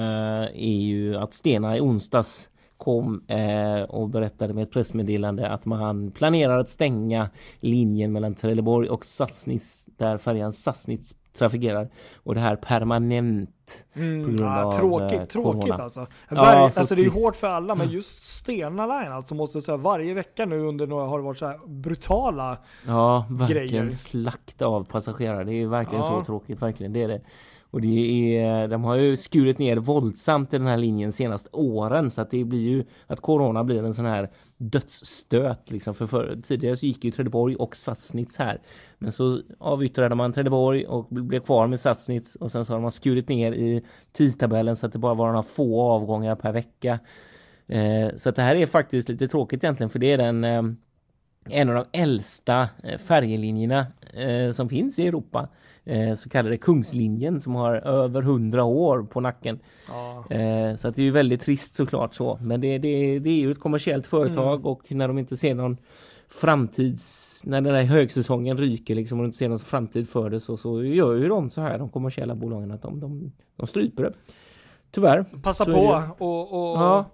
är 0.53 0.79
ju 0.81 1.15
att 1.17 1.33
Stena 1.33 1.77
i 1.77 1.81
onsdags 1.81 2.49
kom 2.81 3.23
eh, 3.27 3.81
och 3.83 4.09
berättade 4.09 4.53
med 4.53 4.63
ett 4.63 4.71
pressmeddelande 4.71 5.49
att 5.49 5.65
man 5.65 6.11
planerar 6.11 6.57
att 6.57 6.69
stänga 6.69 7.29
linjen 7.59 8.11
mellan 8.11 8.33
Trelleborg 8.35 8.89
och 8.89 9.05
Sassnitz 9.05 9.85
där 9.97 10.17
färjan 10.17 10.53
Sassnitz 10.53 11.15
trafikerar 11.37 11.89
och 12.23 12.35
det 12.35 12.41
här 12.41 12.55
permanent 12.55 13.49
Mm, 13.93 14.23
grund 14.23 14.39
ja, 14.39 14.63
av, 14.65 14.71
tråkigt, 14.71 15.19
eh, 15.19 15.25
tråkigt 15.25 15.61
corona. 15.61 15.83
alltså. 15.83 16.07
Ja, 16.29 16.35
Varje, 16.35 16.71
så 16.71 16.79
alltså 16.79 16.95
det 16.95 17.01
är 17.01 17.03
ju 17.03 17.09
hårt 17.09 17.35
för 17.35 17.47
alla, 17.47 17.75
men 17.75 17.85
Mm. 17.87 17.95
just 17.95 18.23
Stena 18.23 18.85
Line 18.87 19.11
alltså 19.11 19.35
måste 19.35 19.61
säga 19.61 19.77
varje 19.77 20.13
vecka 20.13 20.45
nu 20.45 20.59
under 20.59 20.87
några 20.87 21.05
har 21.05 21.17
det 21.19 21.23
varit 21.25 21.37
så 21.37 21.45
här 21.47 21.59
brutala. 21.67 22.57
Ja, 22.87 23.25
verkligen 23.29 23.67
grejer. 23.67 23.89
slakt 23.89 24.61
av 24.61 24.83
passagerare. 24.83 25.43
Det 25.43 25.53
är 25.53 25.67
verkligen 25.67 26.03
Ja. 26.03 26.09
så 26.19 26.25
tråkigt, 26.25 26.61
verkligen. 26.61 26.93
Det 26.93 27.03
är 27.03 27.07
det. 27.07 27.21
Och 27.71 27.81
det 27.81 28.37
är, 28.37 28.67
de 28.67 28.83
har 28.83 28.95
ju 28.95 29.17
skurit 29.17 29.59
ner 29.59 29.77
våldsamt 29.77 30.53
i 30.53 30.57
den 30.57 30.67
här 30.67 30.77
linjen 30.77 31.11
senaste 31.11 31.49
åren 31.51 32.09
så 32.09 32.21
att 32.21 32.31
det 32.31 32.43
blir 32.43 32.69
ju 32.69 32.83
att 33.07 33.21
Corona 33.21 33.63
blir 33.63 33.83
en 33.83 33.93
sån 33.93 34.05
här 34.05 34.29
dödsstöt 34.57 35.71
liksom 35.71 35.93
för, 35.93 36.07
förr. 36.07 36.39
tidigare 36.43 36.75
så 36.75 36.85
gick 36.85 37.03
ju 37.03 37.11
Trelleborg 37.11 37.55
och 37.55 37.75
Sassnitz 37.75 38.37
här 38.37 38.61
men 38.97 39.11
så 39.11 39.41
avyttrade 39.59 40.15
man 40.15 40.33
Trelleborg 40.33 40.85
och 40.85 41.07
blev 41.09 41.39
kvar 41.39 41.67
med 41.67 41.79
Sassnitz 41.79 42.35
och 42.35 42.51
sen 42.51 42.65
så 42.65 42.73
har 42.73 42.79
man 42.79 42.91
skurit 42.91 43.29
ner 43.29 43.51
i 43.51 43.85
tidtabellen 44.11 44.75
så 44.75 44.85
att 44.85 44.93
det 44.93 44.99
bara 44.99 45.13
var 45.13 45.27
några 45.27 45.43
få 45.43 45.81
avgångar 45.81 46.35
per 46.35 46.51
vecka 46.51 46.99
eh, 47.67 48.09
så 48.17 48.29
att 48.29 48.35
det 48.35 48.41
här 48.41 48.55
är 48.55 48.65
faktiskt 48.65 49.09
lite 49.09 49.27
tråkigt 49.27 49.63
egentligen 49.63 49.89
för 49.89 49.99
det 49.99 50.11
är 50.11 50.17
den 50.17 50.43
eh, 50.43 50.61
en 51.49 51.69
av 51.69 51.75
de 51.75 51.99
äldsta 51.99 52.69
eh, 52.83 52.97
färjelinjerna 52.97 53.87
eh, 54.13 54.51
som 54.51 54.69
finns 54.69 54.99
i 54.99 55.07
Europa. 55.07 55.47
Eh, 55.83 56.13
så 56.15 56.29
kallade 56.29 56.57
Kungslinjen 56.57 57.41
som 57.41 57.55
har 57.55 57.75
över 57.75 58.21
100 58.21 58.63
år 58.63 59.03
på 59.03 59.19
nacken. 59.19 59.59
Ja. 59.87 60.25
Så 60.77 60.87
att 60.87 60.95
det 60.95 61.01
är 61.01 61.03
ju 61.03 61.11
väldigt 61.11 61.41
trist 61.41 61.75
såklart 61.75 62.15
så. 62.15 62.39
Men 62.41 62.61
det, 62.61 62.77
det, 62.77 63.19
det 63.19 63.29
är 63.29 63.39
ju 63.39 63.51
ett 63.51 63.59
kommersiellt 63.59 64.07
företag 64.07 64.53
Mm. 64.59 64.65
och 64.65 64.91
när 64.91 65.07
de 65.07 65.17
inte 65.17 65.37
ser 65.37 65.55
någon 65.55 65.77
framtids... 66.29 67.41
När 67.45 67.61
den 67.61 67.75
här 67.75 67.83
högsäsongen 67.83 68.57
ryker 68.57 68.95
liksom 68.95 69.19
och 69.19 69.23
de 69.23 69.25
inte 69.25 69.37
ser 69.37 69.49
någon 69.49 69.59
framtid 69.59 70.09
för 70.09 70.29
det 70.29 70.39
så, 70.39 70.57
så 70.57 70.83
gör 70.83 71.13
ju 71.13 71.27
de 71.27 71.49
så 71.49 71.61
här 71.61 71.77
de 71.77 71.89
kommersiella 71.89 72.35
bolagen 72.35 72.71
att 72.71 72.81
de, 72.81 72.99
de, 72.99 73.31
de 73.55 73.67
stryper 73.67 74.03
det. 74.03 74.13
Tyvärr. 74.91 75.25
Passa 75.43 75.65
på 75.65 75.71
det. 75.71 76.23
och, 76.25 76.71
och 76.73 76.77
Ja. 76.81 77.05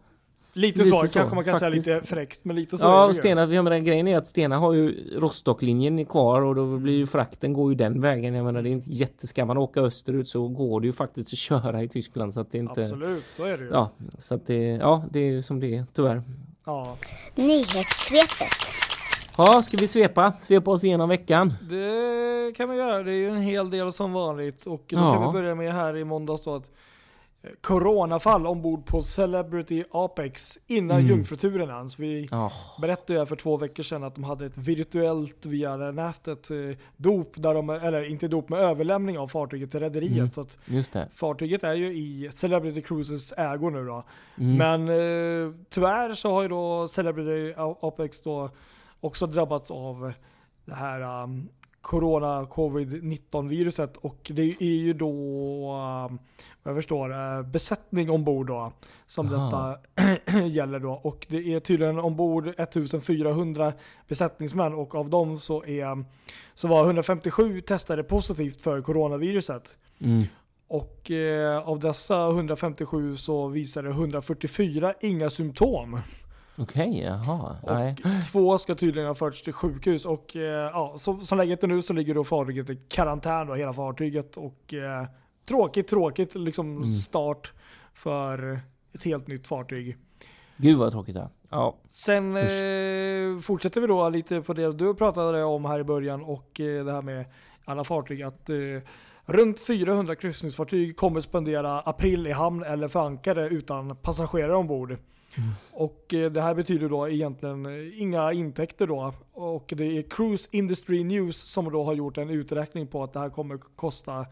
Lite, 0.58 0.78
Lite 0.78 0.90
så, 0.90 1.08
så, 1.08 1.14
kanske 1.14 1.36
man 1.36 1.44
kan 1.44 1.60
säga 1.60 1.72
faktiskt. 1.72 1.88
lite 1.88 2.08
fräckt, 2.08 2.46
men 2.46 2.56
lite 2.56 2.78
så 2.78 2.86
Ja, 2.86 3.06
och. 3.06 3.16
Stena, 3.16 3.42
jag 3.54 3.64
menar, 3.64 3.78
grejen 3.78 4.08
är 4.08 4.18
att 4.18 4.28
Stena 4.28 4.58
har 4.58 4.74
ju 4.74 4.96
Rostocklinjen 5.20 6.06
kvar 6.06 6.42
och 6.42 6.56
då 6.56 6.78
blir 6.78 6.94
ju 6.98 7.08
frakten 7.08 7.54
går 7.54 7.72
ju 7.72 7.76
den 7.76 8.02
vägen. 8.02 8.34
Jag 8.34 8.46
menar 8.46 8.62
det 8.62 8.70
är 8.70 8.72
inte 8.72 8.92
jätte, 8.92 9.28
ska 9.28 9.46
man 9.46 9.58
åka 9.58 9.80
österut 9.82 10.28
så 10.28 10.48
går 10.48 10.82
det 10.82 10.88
ju 10.88 10.94
faktiskt 10.94 11.34
att 11.34 11.40
köra 11.40 11.84
i 11.84 11.88
Tyskland 11.88 12.34
så 12.34 12.40
att 12.40 12.52
det 12.52 12.58
inte... 12.58 12.82
Absolut, 12.82 13.24
så 13.38 13.44
är 13.44 13.58
det 13.58 13.64
ju. 13.64 13.70
Ja, 13.70 13.90
så 14.18 14.34
att 14.36 14.48
det, 14.48 14.64
ja, 14.64 15.04
det 15.12 15.20
är 15.20 15.26
ju 15.32 15.42
som 15.42 15.60
det 15.60 15.76
är 15.76 15.86
tyvärr. 15.94 16.22
Ja. 16.66 16.98
Nyhetssvepet. 17.36 18.48
Ja, 19.38 19.62
ska 19.62 19.78
vi 19.78 19.88
svepa? 19.88 20.34
Svepa 20.42 20.72
oss 20.72 20.84
igenom 20.84 21.10
veckan? 21.10 21.54
Det 21.70 22.56
kan 22.58 22.70
vi 22.70 22.76
göra. 22.78 23.04
Det 23.04 23.12
är 23.12 23.16
ju 23.16 23.30
en 23.30 23.42
hel 23.42 23.70
del 23.70 23.94
som 23.94 24.14
vanligt. 24.14 24.66
Och 24.66 24.84
då 24.88 24.98
Ja. 24.98 25.14
kan 25.14 25.28
vi 25.28 25.34
börja 25.42 25.56
med 25.56 25.74
här 25.74 25.98
i 25.98 26.04
måndags 26.04 26.44
då 26.44 26.56
att 26.56 26.72
Coronafall 27.62 28.48
ombord 28.48 28.86
på 28.86 29.02
Celebrity 29.04 29.84
Apex 29.92 30.60
innan 30.68 30.98
Mm. 30.98 31.10
jungfruturen 31.10 31.70
ens. 31.70 32.00
Vi 32.00 32.28
Ja, 32.32 32.52
berättade 32.82 33.26
för 33.26 33.36
två 33.36 33.58
veckor 33.58 33.84
sedan 33.84 34.04
att 34.04 34.16
de 34.16 34.24
hade 34.24 34.46
ett 34.46 34.58
virtuellt 34.58 35.46
via 35.46 35.78
nätet 35.78 36.52
eh, 36.52 36.58
dop, 36.98 37.34
där 37.36 37.54
de, 37.54 37.70
eller 37.70 38.04
inte 38.10 38.28
dop, 38.28 38.50
med 38.50 38.60
överlämning 38.60 39.18
av 39.20 39.28
fartyget 39.28 39.72
till 39.72 39.80
rederiet. 39.80 40.18
Mm. 40.18 40.32
Så 40.32 40.42
att 40.42 40.58
fartyget 41.14 41.64
är 41.64 41.74
ju 41.74 41.94
i 41.94 42.30
Celebrity 42.34 42.82
Cruises 42.82 43.34
ägo 43.38 43.70
nu 43.70 43.86
då. 43.86 44.04
Mm. 44.38 44.58
Men 44.58 44.90
eh, 44.90 45.54
tyvärr 45.70 46.14
så 46.14 46.32
har 46.32 46.42
ju 46.42 46.48
då 46.48 46.88
Celebrity 46.88 47.54
Apex 47.58 48.22
då 48.22 48.50
också 49.00 49.28
drabbats 49.28 49.72
av 49.72 50.14
det 50.66 50.76
här 50.76 51.24
um, 51.24 51.50
Corona 51.88 52.44
Covid-19 52.44 53.48
viruset 53.48 53.98
och 53.98 54.32
det 54.34 54.62
är 54.62 54.76
ju 54.76 54.94
då 54.94 55.12
um, 55.12 56.20
vad 56.64 56.72
jag 56.72 56.76
förstår 56.76 57.12
eh, 57.12 57.42
besättning 57.42 58.10
ombord 58.10 58.48
då 58.48 58.72
som 59.08 59.34
Aha. 59.34 59.78
detta 60.26 60.40
gäller 60.48 60.80
då 60.80 60.92
och 61.04 61.26
det 61.30 61.54
är 61.54 61.60
tydligen 61.60 62.00
ombord 62.00 62.48
1400 62.48 63.74
besättningsmän 64.08 64.74
och 64.74 64.96
av 64.96 65.10
dem 65.10 65.40
så 65.40 65.66
är 65.66 66.06
så 66.54 66.68
var 66.68 66.84
157 66.86 67.62
testade 67.62 68.04
positivt 68.04 68.62
för 68.62 68.82
coronaviruset. 68.82 69.78
Mm. 70.00 70.24
Och 70.68 71.12
eh, 71.12 71.68
av 71.70 71.80
dessa 71.80 72.28
157 72.28 73.16
så 73.16 73.48
visade 73.48 73.90
144 73.90 74.94
inga 75.02 75.30
symptom. 75.30 76.00
Okej, 76.58 77.00
jaha. 77.02 77.56
Nej. 77.68 77.96
Och 78.04 78.24
två 78.32 78.58
ska 78.58 78.76
tydligen 78.76 79.08
ha 79.08 79.16
förts 79.16 79.42
till 79.44 79.54
sjukhus. 79.54 80.06
Och 80.06 80.36
eh, 80.36 80.42
ja, 80.74 80.94
så, 80.98 81.20
som 81.20 81.38
läget 81.38 81.64
är 81.64 81.68
nu 81.68 81.82
så 81.82 81.94
ligger 81.94 82.16
då 82.16 82.24
fartyget 82.24 82.70
i 82.70 82.76
karantän 82.90 83.48
då, 83.48 83.56
hela 83.56 83.74
fartyget. 83.74 84.38
Och 84.38 84.74
eh, 84.74 85.06
tråkigt, 85.48 85.88
tråkigt 85.88 86.36
liksom 86.36 86.78
Mm. 86.78 86.94
start 86.94 87.54
för 87.94 88.60
ett 88.94 89.04
helt 89.04 89.28
nytt 89.28 89.48
fartyg. 89.48 89.98
Gud 90.58 90.78
vad 90.78 90.92
tråkigt 90.92 91.16
ja. 91.16 91.30
Ja. 91.50 91.76
Sen 91.90 92.36
eh, 92.38 93.40
fortsätter 93.42 93.82
vi 93.82 93.88
då 93.88 94.10
lite 94.10 94.42
på 94.42 94.54
det 94.54 94.72
du 94.72 94.94
pratade 94.94 95.44
om 95.44 95.66
här 95.66 95.80
i 95.80 95.84
början 95.84 96.24
och 96.24 96.60
eh, 96.60 96.86
det 96.86 96.92
här 96.92 97.02
med 97.02 97.26
alla 97.66 97.84
fartyg. 97.84 98.22
Att 98.22 98.50
eh, 98.50 98.56
runt 99.26 99.60
400 99.60 100.16
kryssningsfartyg 100.16 100.98
kommer 100.98 101.22
spendera 101.22 101.80
april 101.80 102.28
i 102.28 102.32
hamn 102.32 102.64
eller 102.64 102.88
förankade 102.88 103.48
utan 103.48 103.96
passagerare 103.96 104.56
ombord. 104.56 104.98
Och 105.74 106.14
eh, 106.14 106.32
det 106.32 106.42
här 106.42 106.54
betyder 106.54 106.90
då 106.90 107.10
egentligen 107.10 107.66
eh, 107.66 108.02
inga 108.02 108.34
intäkter 108.34 108.88
då. 108.88 109.14
Och 109.34 109.74
det 109.78 109.98
är 109.98 110.02
Cruise 110.10 110.50
Industry 110.52 111.04
News 111.04 111.38
som 111.38 111.72
då 111.72 111.84
har 111.84 111.94
gjort 111.94 112.18
en 112.18 112.30
uträkning 112.30 112.88
på 112.88 113.04
att 113.04 113.14
det 113.14 113.20
här 113.20 113.30
kommer 113.30 113.58
kosta 113.76 114.26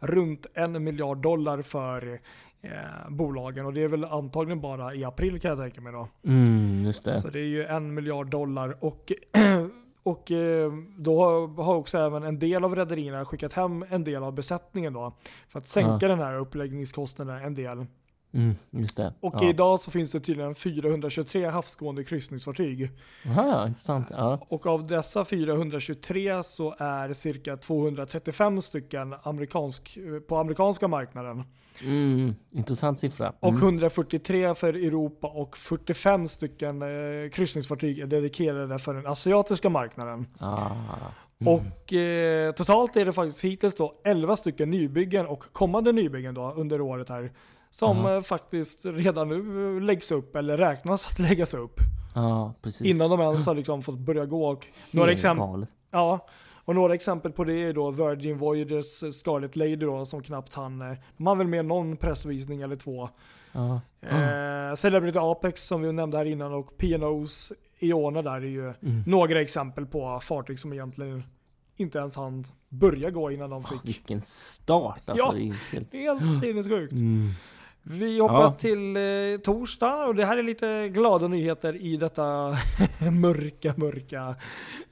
runt 0.00 0.46
en 0.54 0.84
miljard 0.84 1.18
dollar 1.18 1.62
för 1.62 2.20
eh, 2.62 2.70
bolagen. 3.08 3.66
Och 3.66 3.72
det 3.72 3.82
är 3.82 3.88
väl 3.88 4.04
antagligen 4.04 4.60
bara 4.60 4.94
i 4.94 5.04
april 5.04 5.40
kan 5.40 5.48
jag 5.48 5.58
tänka 5.58 5.80
mig 5.80 5.92
då. 5.92 6.08
Mm, 6.24 6.78
just 6.84 7.04
det. 7.04 7.20
Så 7.20 7.28
det 7.28 7.38
är 7.40 7.44
ju 7.44 7.64
en 7.64 7.94
miljard 7.94 8.30
dollar. 8.30 8.76
Och, 8.84 9.12
och 10.02 10.30
eh, 10.30 10.72
då 10.98 11.24
har- 11.24 11.62
har 11.62 11.74
också 11.74 11.98
även 11.98 12.22
en 12.22 12.38
del 12.38 12.64
av 12.64 12.76
rederierna 12.76 13.24
skickat 13.24 13.52
hem 13.52 13.84
en 13.88 14.04
del 14.04 14.22
av 14.22 14.32
besättningen 14.34 14.92
då. 14.92 15.12
För 15.48 15.58
att 15.58 15.66
sänka 15.68 15.98
Ja. 16.00 16.08
den 16.08 16.18
här 16.18 16.34
uppläggningskostnaden 16.38 17.36
en 17.44 17.54
del. 17.54 17.86
Mm, 18.32 18.54
just 18.70 18.96
det. 18.96 19.14
Och 19.20 19.34
ja. 19.38 19.50
idag 19.50 19.80
så 19.80 19.90
finns 19.90 20.12
det 20.12 20.20
tydligen 20.20 20.54
423 20.54 21.46
havsgående 21.46 22.04
kryssningsfartyg. 22.04 22.90
Aha, 23.26 23.66
intressant. 23.66 24.06
Ja. 24.10 24.46
Och 24.48 24.66
av 24.66 24.86
dessa 24.86 25.24
423 25.24 26.42
så 26.42 26.74
är 26.78 27.12
cirka 27.12 27.56
235 27.56 28.62
stycken 28.62 29.14
amerikansk, 29.22 29.98
på 30.28 30.36
amerikanska 30.36 30.88
marknaden. 30.88 31.44
Mm, 31.82 32.34
intressant 32.50 32.98
siffra. 32.98 33.32
Och 33.40 33.48
Mm. 33.48 33.62
143 33.62 34.54
för 34.54 34.74
Europa 34.74 35.26
och 35.26 35.56
45 35.56 36.28
stycken 36.28 36.82
eh, 36.82 37.30
kryssningsfartyg 37.32 37.98
är 37.98 38.06
dedikerade 38.06 38.78
för 38.78 38.94
den 38.94 39.06
asiatiska 39.06 39.70
marknaden. 39.70 40.26
Ah. 40.38 40.70
Mm. 41.38 41.54
Och 41.54 41.92
eh, 41.92 42.52
totalt 42.52 42.96
är 42.96 43.04
det 43.04 43.12
faktiskt 43.12 43.44
hittills 43.44 43.74
då 43.74 43.94
11 44.04 44.36
stycken 44.36 44.70
nybyggen 44.70 45.26
och 45.26 45.44
kommande 45.52 45.92
nybyggen 45.92 46.34
då 46.34 46.52
under 46.56 46.80
året 46.80 47.08
här. 47.08 47.30
Som 47.76 47.98
Aha. 47.98 48.14
eh, 48.16 48.20
faktiskt 48.22 48.86
redan 48.86 49.28
nu 49.28 49.80
läggs 49.80 50.10
upp 50.12 50.36
eller 50.36 50.56
räknas 50.58 51.06
att 51.06 51.18
läggas 51.18 51.54
upp. 51.54 51.80
Ja. 52.14 52.54
Innan 52.84 53.10
de 53.10 53.20
ens 53.20 53.46
har 53.46 53.54
liksom 53.54 53.82
fått 53.82 53.98
börja 53.98 54.26
gå. 54.26 54.48
Och 54.48 54.66
några, 54.90 55.12
exempel, 55.12 55.66
ja, 55.90 56.26
och 56.64 56.74
några 56.74 56.94
exempel 56.94 57.32
på 57.32 57.44
det 57.44 57.54
är 57.54 57.72
då 57.72 57.90
Virgin 57.90 58.38
Voyagers 58.38 59.02
eh, 59.02 59.10
Scarlet 59.10 59.56
Lady 59.56 59.76
då 59.76 60.04
som 60.06 60.22
knappt 60.22 60.54
hann. 60.54 60.80
eh, 60.90 60.96
De 61.16 61.26
har 61.26 61.36
väl 61.36 61.46
med 61.46 61.64
någon 61.64 61.96
pressvisning 61.96 62.60
eller 62.62 62.76
två. 62.76 63.08
Ja. 63.52 63.80
Eh, 64.00 64.74
Celebrity 64.76 65.18
Apex 65.18 65.66
som 65.66 65.82
vi 65.82 65.92
nämnde 65.92 66.18
här 66.18 66.24
innan 66.24 66.52
och 66.54 66.72
P&O's 66.78 67.52
Iona 67.78 68.22
där 68.22 68.30
är 68.36 68.40
ju 68.40 68.64
Mm. 68.82 69.02
några 69.06 69.40
exempel 69.40 69.86
på 69.86 70.20
fartyg 70.22 70.60
som 70.60 70.72
egentligen 70.72 71.22
inte 71.76 71.98
ens 71.98 72.16
hann 72.16 72.44
börja 72.68 73.10
gå 73.10 73.30
innan 73.30 73.50
de 73.50 73.64
fick. 73.64 73.80
Vilken 73.84 74.22
start 74.24 75.02
alltså. 75.06 75.24
Ja. 75.26 75.32
Det 75.34 75.48
är 75.48 75.54
helt... 75.72 75.92
Helt 75.94 76.40
sinnessjukt. 76.40 76.92
Mm. 76.92 77.30
Vi 77.88 78.20
hoppar 78.20 78.40
Ja. 78.42 78.52
till 78.52 78.96
eh, 78.96 79.02
torsdag 79.44 80.06
och 80.06 80.14
det 80.14 80.24
här 80.26 80.36
är 80.36 80.42
lite 80.42 80.88
glada 80.88 81.28
nyheter 81.28 81.76
i 81.76 81.96
detta 81.96 82.56
mörka, 83.12 83.74
mörka, 83.76 84.34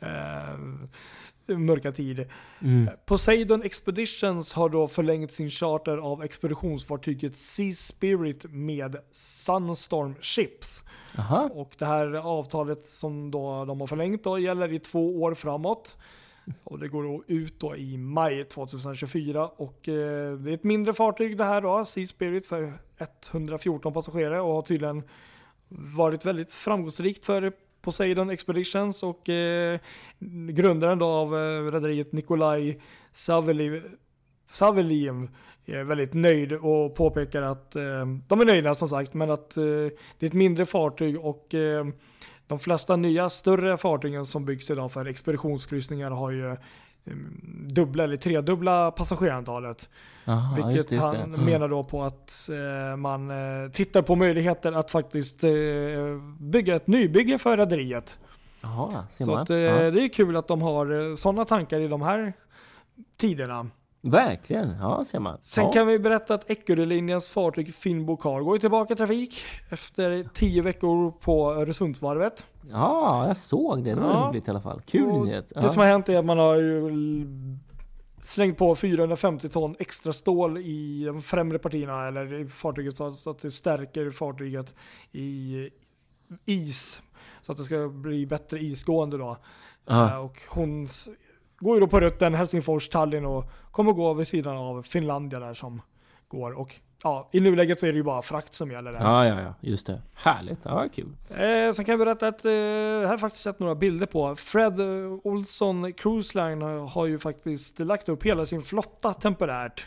eh, 0.01 0.59
mörka 1.57 1.93
tid. 1.93 2.27
Mm. 2.61 2.89
Poseidon 3.07 3.63
Expeditions 3.63 4.53
har 4.53 4.69
då 4.69 4.89
förlängt 4.89 5.33
sin 5.33 5.51
charter 5.51 5.97
av 5.97 6.23
expeditionsfartyget 6.23 7.37
Sea 7.37 7.73
Spirit 7.73 8.45
med 8.49 8.97
Sunstorm 9.13 10.15
Ships. 10.21 10.85
Aha. 11.19 11.51
Och 11.55 11.73
det 11.79 11.87
här 11.87 12.15
avtalet 12.15 12.87
som 12.87 13.31
då 13.31 13.65
de 13.65 13.81
har 13.81 13.87
förlängt 13.87 14.25
då 14.25 14.39
gäller 14.39 14.73
i 14.73 14.79
två 14.79 15.23
år 15.23 15.35
framåt. 15.35 15.97
Och 16.65 16.79
det 16.79 16.89
går 16.89 17.25
ut 17.27 17.61
då 17.61 17.77
i 17.77 17.99
maj 17.99 18.45
2024 18.45 19.47
och 19.47 19.89
eh, 19.89 20.33
det 20.33 20.51
är 20.51 20.55
ett 20.55 20.65
mindre 20.65 20.95
fartyg 20.95 21.37
det 21.37 21.45
här 21.45 21.61
då, 21.61 21.85
Sea 21.85 22.07
Spirit 22.07 22.47
för 22.47 22.73
114 23.33 23.93
passagerare 23.93 24.41
och 24.41 24.55
har 24.55 24.63
tydligen 24.63 25.03
varit 25.69 26.25
väldigt 26.25 26.55
framgångsrikt 26.55 27.27
för 27.27 27.53
Poseidon 27.81 28.31
Expeditions 28.31 29.03
och 29.03 29.29
eh, 29.29 29.81
grundaren 30.49 30.99
då 30.99 31.07
av 31.07 31.37
eh, 31.37 31.71
rederiet 31.71 32.13
Nikolaj 32.13 32.81
Saveliev 33.13 33.83
är 35.67 35.85
väldigt 35.85 36.15
nöjd 36.15 36.53
och 36.53 36.95
påpekar 36.95 37.43
att 37.43 37.77
eh, 37.77 38.07
de 38.29 38.41
är 38.41 38.45
nöjda 38.45 38.75
som 38.75 38.89
sagt 38.89 39.15
men 39.15 39.31
att 39.31 39.57
eh, 39.57 39.65
det 40.19 40.21
är 40.21 40.27
ett 40.27 40.33
mindre 40.33 40.67
fartyg 40.67 41.19
och 41.19 41.55
eh, 41.55 41.87
de 42.47 42.59
flesta 42.59 42.97
nya 42.97 43.31
större 43.31 43.77
fartygen 43.77 44.27
som 44.27 44.45
byggs 44.45 44.71
idag 44.71 44.93
för 44.93 45.07
expeditionskryssningar 45.07 46.11
har 46.11 46.31
ju 46.31 46.51
eh, 46.51 46.57
dubbla 47.69 48.05
eller 48.05 48.17
tredubbla 48.17 48.91
passagerarantalet. 48.91 49.91
Aha, 50.27 50.55
vilket 50.57 50.75
just 50.75 50.89
det, 50.89 50.95
just 50.95 51.13
det. 51.13 51.19
han 51.19 51.35
Mm. 51.35 51.45
menar 51.47 51.69
då 51.69 51.85
på 51.85 52.03
att 52.03 52.49
eh, 52.91 52.97
man 52.97 53.31
eh, 53.31 53.71
tittar 53.71 54.03
på 54.03 54.17
möjligheter 54.17 54.73
att 54.73 54.91
faktiskt 54.91 55.45
eh, 55.45 55.51
bygga 56.41 56.77
ett 56.77 56.87
nybygge 56.87 57.39
för 57.39 57.57
rederiet. 57.57 58.19
Så 59.09 59.35
att, 59.35 59.51
eh, 59.51 59.57
det 59.93 60.01
är 60.05 60.09
kul 60.13 60.37
att 60.37 60.49
de 60.49 60.63
har 60.63 61.17
sådana 61.17 61.45
tankar 61.45 61.81
i 61.81 61.89
de 61.89 62.03
här 62.03 62.33
tiderna. 63.17 63.67
Verkligen, 64.11 64.69
ja 64.81 65.05
ser 65.05 65.21
man. 65.21 65.39
Sen 65.41 65.65
ja. 65.65 65.73
kan 65.73 65.87
vi 65.87 65.99
berätta 65.99 66.35
att 66.35 66.51
Eckerölinjens 66.51 67.29
fartyg 67.29 67.75
Finnbo 67.75 68.17
Cargo 68.17 68.55
är 68.55 68.59
tillbaka 68.59 68.93
i 68.95 68.97
trafik 68.97 69.37
efter 69.71 70.25
tio 70.35 70.63
veckor 70.63 71.11
på 71.11 71.53
Öresundsvarvet. 71.55 72.47
Ja, 72.71 73.27
jag 73.29 73.37
såg 73.37 73.85
det. 73.85 73.95
Det 73.95 74.01
var 74.01 74.09
Ja. 74.11 74.29
roligt 74.31 74.49
i 74.49 74.51
alla 74.51 74.61
fall. 74.61 74.83
Kul 74.87 75.25
nyhet. 75.25 75.53
Det 75.55 75.69
som 75.69 75.79
har 75.83 75.87
hänt 75.89 76.09
är 76.09 76.19
att 76.19 76.25
man 76.25 76.39
har 76.39 76.59
slängt 78.23 78.59
på 78.59 78.75
450 78.77 79.49
ton 79.49 79.77
extra 79.79 80.13
stål 80.13 80.59
i 80.59 81.05
de 81.07 81.23
främre 81.23 81.59
partierna 81.59 82.09
eller 82.09 82.35
i 82.41 82.47
fartyget 82.49 82.97
så 82.97 83.31
att 83.31 83.39
det 83.43 83.51
stärker 83.51 84.11
fartyget 84.11 84.75
i 85.13 85.69
is. 86.45 87.03
Så 87.43 87.53
att 87.53 87.59
det 87.59 87.65
ska 87.65 87.89
bli 87.89 88.27
bättre 88.27 88.59
isgående 88.61 89.19
då. 89.19 89.37
Ja. 89.87 90.11
Eh, 90.11 90.17
Och 90.17 90.41
hon 90.49 90.87
går 91.65 91.77
ju 91.77 91.81
då 91.81 91.87
på 91.87 92.01
rutten 92.01 92.35
Helsingfors, 92.35 92.89
Tallinn 92.89 93.25
och 93.25 93.51
kommer 93.71 93.93
gå 93.93 94.15
vid 94.15 94.29
sidan 94.29 94.57
av 94.57 94.83
Finlandia 94.83 95.41
där 95.41 95.55
som 95.55 95.83
går. 96.29 96.53
Och 96.53 96.75
ja, 97.03 97.29
i 97.33 97.41
nuläget 97.41 97.81
så 97.81 97.87
är 97.87 97.93
det 97.93 97.97
ju 97.97 98.03
bara 98.03 98.23
frakt 98.23 98.55
som 98.55 98.71
gäller 98.71 98.93
där. 98.93 99.01
Ja, 99.01 99.27
ja, 99.27 99.41
ja, 99.41 99.55
just 99.61 99.87
det. 99.87 100.03
Härligt. 100.15 100.59
Ja, 100.63 100.89
kul. 100.95 101.17
Eh, 101.31 101.73
sen 101.73 101.85
kan 101.85 101.93
jag 101.93 101.99
berätta 101.99 102.29
att 102.29 102.45
eh, 102.45 102.51
här 102.51 103.05
har 103.05 103.11
jag 103.11 103.21
faktiskt 103.21 103.45
sett 103.45 103.59
några 103.59 103.75
bilder 103.75 104.07
på. 104.07 104.37
Fred 104.37 104.81
eh, 104.81 104.87
Olsson 105.25 105.93
Cruise 105.93 106.39
Line 106.39 106.63
har, 106.63 107.07
ju 107.07 107.19
faktiskt 107.19 107.79
lagt 107.79 108.09
upp 108.09 108.23
hela 108.23 108.47
sin 108.47 108.63
flotta 108.63 109.15
temporärt. 109.15 109.87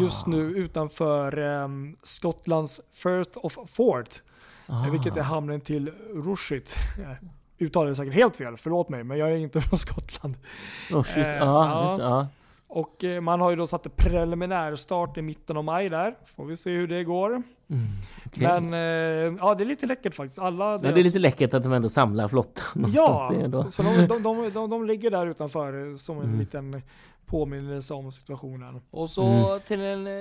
Just 0.00 0.26
nu 0.26 0.40
utanför 0.40 1.38
eh, 1.38 1.68
Skottlands 2.02 2.80
Firth 2.92 3.38
of 3.42 3.58
Fort. 3.66 4.22
Eh, 4.68 4.90
vilket 4.90 5.16
är 5.16 5.22
hamnen 5.22 5.60
till 5.60 5.90
Rushit. 6.14 6.76
Uttalar 7.58 7.90
det 7.90 7.96
säkert 7.96 8.14
helt 8.14 8.36
fel, 8.36 8.56
förlåt 8.56 8.88
mig, 8.88 9.04
men 9.04 9.18
jag 9.18 9.30
är 9.32 9.36
inte 9.36 9.60
från 9.68 9.78
Skottland. 9.78 10.34
Oh, 10.92 11.02
shit. 11.02 11.16
Eh, 11.16 11.34
ja. 11.36 11.90
just. 11.90 12.02
Ja. 12.02 12.26
Och 12.66 13.04
eh, 13.04 13.20
man 13.20 13.40
har 13.40 13.50
ju 13.50 13.56
då 13.56 13.66
satt 13.66 13.86
en 13.86 13.92
preliminär 13.96 14.76
start 14.76 15.16
i 15.18 15.22
mitten 15.22 15.56
av 15.56 15.64
maj 15.64 15.88
där. 15.88 16.16
Får 16.36 16.44
vi 16.46 16.56
se 16.56 16.70
hur 16.70 16.88
det 16.88 17.04
går. 17.04 17.30
Mm, 17.30 17.42
okej. 18.26 18.42
Men 18.60 18.74
eh, 18.74 19.36
ja, 19.40 19.54
det 19.54 19.64
är 19.64 19.66
lite 19.66 19.86
läckert 19.86 20.14
faktiskt. 20.14 20.38
Alla 20.40 20.72
Ja, 20.72 20.78
det 20.78 20.88
är 20.88 20.92
deras- 20.92 21.04
lite 21.04 21.18
läckert 21.18 21.54
att 21.54 21.62
de 21.62 21.72
ändå 21.72 21.88
samlar 21.88 22.28
flottan. 22.28 22.86
Ja, 22.94 23.32
så 23.70 23.82
de, 23.82 24.06
de, 24.06 24.22
de, 24.22 24.50
de, 24.54 24.70
de 24.70 24.86
ligger 24.86 25.10
där 25.10 25.26
utanför 25.26 25.90
eh, 25.90 25.96
som 25.96 26.16
en 26.18 26.24
Mm. 26.24 26.38
liten 26.38 26.82
påminnelse 27.26 27.94
om 27.94 28.12
situationen. 28.12 28.80
Och 28.90 29.10
så 29.10 29.24
Mm. 29.26 29.60
till 29.66 29.80
en 29.80 30.06
eh, 30.06 30.12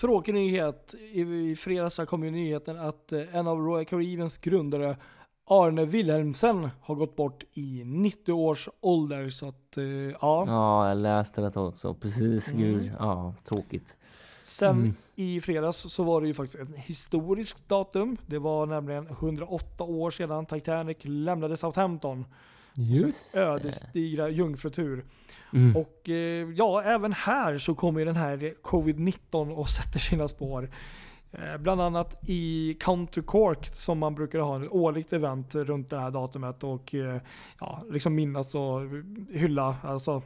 tråkig 0.00 0.34
nyhet. 0.34 0.94
I, 1.12 1.20
I 1.20 1.56
fredags 1.56 2.00
kom 2.08 2.24
ju 2.24 2.30
nyheten 2.30 2.78
att 2.80 3.12
en 3.12 3.46
av 3.46 3.58
Royal 3.58 3.84
Caribbeans 3.84 4.38
grundare 4.38 4.96
Arne 5.46 5.84
Wilhelmsen 5.84 6.68
har 6.80 6.94
gått 6.94 7.16
bort 7.16 7.44
i 7.52 7.82
90 7.84 8.32
års 8.32 8.68
ålder. 8.80 9.30
Så 9.30 9.48
att 9.48 9.76
eh, 9.76 9.84
ja. 9.84 10.44
Ja, 10.46 10.88
jag 10.88 10.98
läste 10.98 11.40
det 11.40 11.60
också. 11.60 11.94
Precis, 11.94 12.52
Mm. 12.52 12.62
gud. 12.62 12.92
Ja, 12.98 13.34
tråkigt. 13.44 13.96
Sen 14.42 14.70
Mm. 14.76 14.94
i 15.16 15.40
fredags 15.40 15.76
så 15.92 16.02
var 16.02 16.20
det 16.20 16.26
ju 16.26 16.34
faktiskt 16.34 16.58
ett 16.62 16.76
historiskt 16.76 17.68
datum. 17.68 18.16
Det 18.26 18.38
var 18.38 18.66
nämligen 18.66 19.06
108 19.06 19.84
år 19.84 20.10
sedan 20.10 20.46
Titanic 20.46 20.96
lämnade 21.02 21.56
Southampton. 21.56 22.24
Just 22.74 23.34
det. 23.34 23.40
Ödesdigra 23.40 24.28
jungfrutur. 24.28 25.04
Mm. 25.52 25.76
Och 25.76 26.08
eh, 26.08 26.50
ja, 26.50 26.82
även 26.82 27.12
här 27.12 27.58
så 27.58 27.74
kommer 27.74 28.00
ju 28.00 28.06
den 28.06 28.16
här 28.16 28.52
covid-19 28.62 29.50
och 29.54 29.68
sätter 29.70 29.98
sina 29.98 30.28
spår. 30.28 30.70
Eh, 31.32 31.56
bland 31.56 31.80
annat 31.80 32.18
i 32.26 32.76
Country 32.80 33.22
Cork 33.22 33.74
som 33.74 33.98
man 33.98 34.14
brukar 34.14 34.40
ha 34.40 34.64
ett 34.64 34.70
årligt 34.70 35.12
event 35.12 35.54
runt 35.54 35.88
det 35.88 35.98
här 35.98 36.10
datumet 36.10 36.64
och 36.64 36.94
eh, 36.94 37.20
ja, 37.60 37.84
liksom 37.90 38.14
minnas 38.14 38.54
och 38.54 38.80
hylla, 39.30 39.76
alltså 39.82 40.22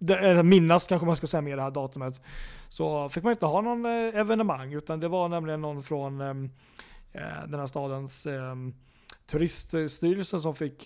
eller 0.00 0.42
minnas 0.42 0.86
kanske 0.86 1.06
man 1.06 1.16
ska 1.16 1.26
säga 1.26 1.40
med 1.40 1.58
det 1.58 1.62
här 1.62 1.70
datumet. 1.70 2.20
Så 2.68 3.08
fick 3.08 3.22
man 3.24 3.32
inte 3.32 3.46
ha 3.46 3.60
någon 3.60 3.86
eh, 3.86 4.20
evenemang 4.20 4.72
utan 4.72 5.00
det 5.00 5.08
var 5.08 5.28
nämligen 5.28 5.60
någon 5.60 5.82
från 5.82 6.20
ehm, 6.20 6.50
den 7.48 7.60
här 7.60 7.66
stadens 7.66 8.26
ehm, 8.26 8.74
turiststyrelse 9.26 10.40
som 10.40 10.54
fick 10.54 10.84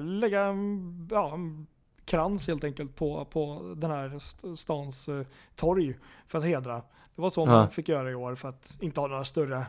lägga 0.00 0.42
en- 0.42 1.08
ja, 1.10 1.34
mm, 1.34 1.66
krans 2.04 2.46
helt 2.48 2.64
enkelt 2.64 2.96
på, 2.96 3.24
på 3.24 3.74
den 3.76 3.90
här 3.90 4.18
stans 4.56 5.08
torg 5.56 5.98
för 6.26 6.38
att 6.38 6.44
hedra. 6.44 6.82
Det 7.18 7.22
var 7.22 7.30
så 7.30 7.40
Ja. 7.40 7.46
man 7.46 7.70
fick 7.70 7.88
göra 7.88 8.10
i 8.10 8.14
år 8.14 8.34
för 8.34 8.48
att 8.48 8.76
inte 8.80 9.00
ha 9.00 9.06
några 9.08 9.24
större 9.24 9.66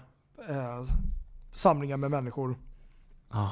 eh, 0.49 0.83
samlingar 1.53 1.97
med 1.97 2.11
människor. 2.11 2.55
Ah, 3.29 3.49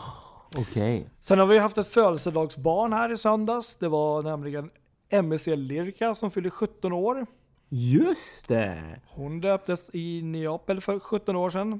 Okej. 0.57 1.09
Sen 1.19 1.39
har 1.39 1.47
vi 1.47 1.57
haft 1.59 1.77
ett 1.77 1.87
födelsedagsbarn 1.87 2.93
här 2.93 3.13
i 3.13 3.17
söndags. 3.17 3.75
Det 3.75 3.87
var 3.89 4.23
nämligen 4.23 4.69
MSC 5.09 5.47
Lirka 5.55 6.15
som 6.15 6.31
fyllde 6.31 6.49
17 6.49 6.93
år. 6.93 7.25
Just 7.69 8.47
det! 8.47 8.99
Hon 9.07 9.41
döptes 9.41 9.89
i 9.93 10.21
Neapel 10.21 10.81
för 10.81 10.99
17 10.99 11.35
år 11.35 11.49
sedan. 11.49 11.79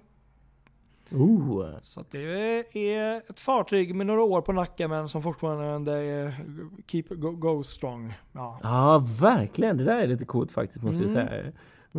Oh. 1.12 1.66
Så 1.82 2.04
det 2.12 2.20
är 2.88 3.18
ett 3.18 3.40
fartyg 3.40 3.96
med 3.96 4.06
några 4.06 4.24
år 4.24 4.42
på 4.42 4.52
nacken 4.54 4.90
men 4.90 5.10
som 5.10 5.22
fortfarande 5.24 5.94
är 5.98 6.36
keep 6.88 7.04
go, 7.10 7.32
go 7.32 7.64
strong. 7.64 8.14
Ja, 8.32 8.60
Ja, 8.64 9.06
verkligen. 9.20 9.78
Det 9.78 9.84
där 9.84 9.98
är 9.98 10.08
lite 10.08 10.26
coolt 10.26 10.52
faktiskt, 10.52 10.84
måste 10.84 11.04
jag 11.04 11.12
Mm. 11.12 11.28
säga. 11.28 11.52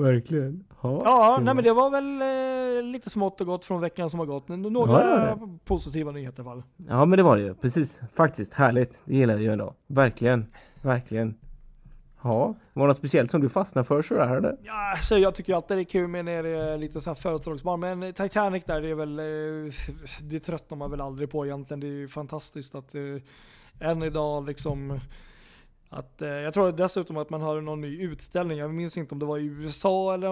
Verkligen. 0.03 0.65
Ja, 0.83 1.03
ja 1.05 1.39
nej, 1.43 1.55
men 1.55 1.65
det 1.65 1.73
var 1.73 1.91
väl 1.91 2.23
eh, 2.23 2.83
lite 2.93 3.11
smått 3.11 3.41
och 3.41 3.47
gott 3.47 3.65
från 3.65 3.81
veckan 3.81 4.11
som 4.11 4.19
har 4.19 4.27
gått. 4.27 4.49
Några 4.49 5.27
Ja, 5.29 5.39
positiva 5.65 6.13
nyheter 6.13 6.43
i 6.43 6.47
alla 6.47 6.51
fall. 6.55 6.63
Ja, 6.89 7.05
men 7.05 7.17
det 7.17 7.23
var 7.23 7.37
det 7.37 7.43
ju. 7.43 7.55
Precis. 7.55 8.01
Faktiskt. 8.13 8.53
Härligt. 8.53 8.99
Det 9.05 9.15
gillar 9.17 9.37
vi 9.37 9.45
ju 9.45 9.53
ändå. 9.53 9.75
Verkligen. 9.87 10.47
Verkligen. 10.83 11.35
Ja, 12.23 12.55
var 12.73 12.83
det 12.83 12.89
något 12.89 12.97
speciellt 12.97 13.31
som 13.31 13.41
du 13.41 13.49
fastnade 13.49 13.85
för 13.89 14.03
sådär 14.03 14.37
eller? 14.37 14.57
Ja, 14.63 14.97
så 15.03 15.19
jag 15.19 15.35
tycker 15.35 15.55
alltid 15.55 15.77
det 15.77 15.83
är 15.83 15.85
kul 15.85 16.09
med 16.09 16.25
när 16.25 16.43
det 16.43 16.49
är 16.49 16.79
lite 16.79 17.01
så 17.01 17.11
här 17.11 17.15
födelsedagsbarn. 17.15 17.81
Men 17.81 18.13
Titanic 18.13 18.65
där, 18.65 18.81
det 18.81 18.91
är 18.91 18.95
väl, 18.95 19.19
eh, 19.19 19.73
det 20.23 20.41
tröttnar 20.41 20.79
man 20.79 20.91
väl 20.91 21.01
aldrig 21.01 21.31
på 21.31 21.47
egentligen. 21.47 21.81
Det 21.81 21.87
är 21.87 21.93
ju 21.93 22.09
fantastiskt 22.09 22.75
att 22.75 22.95
eh, 22.95 23.91
än 23.91 24.03
idag 24.03 24.47
liksom 24.47 25.01
att, 25.91 26.23
eh, 26.23 26.29
jag 26.29 26.55
tror 26.55 26.73
dessutom 26.73 27.17
att 27.17 27.31
man 27.31 27.43
har 27.43 27.61
någon 27.61 27.81
ny 27.81 28.01
utställning, 28.03 28.59
jag 28.59 28.75
minns 28.75 28.97
inte 28.97 29.15
om 29.15 29.19
det 29.19 29.27
var 29.27 29.39
i 29.39 29.45
USA 29.45 30.15
eller 30.15 30.29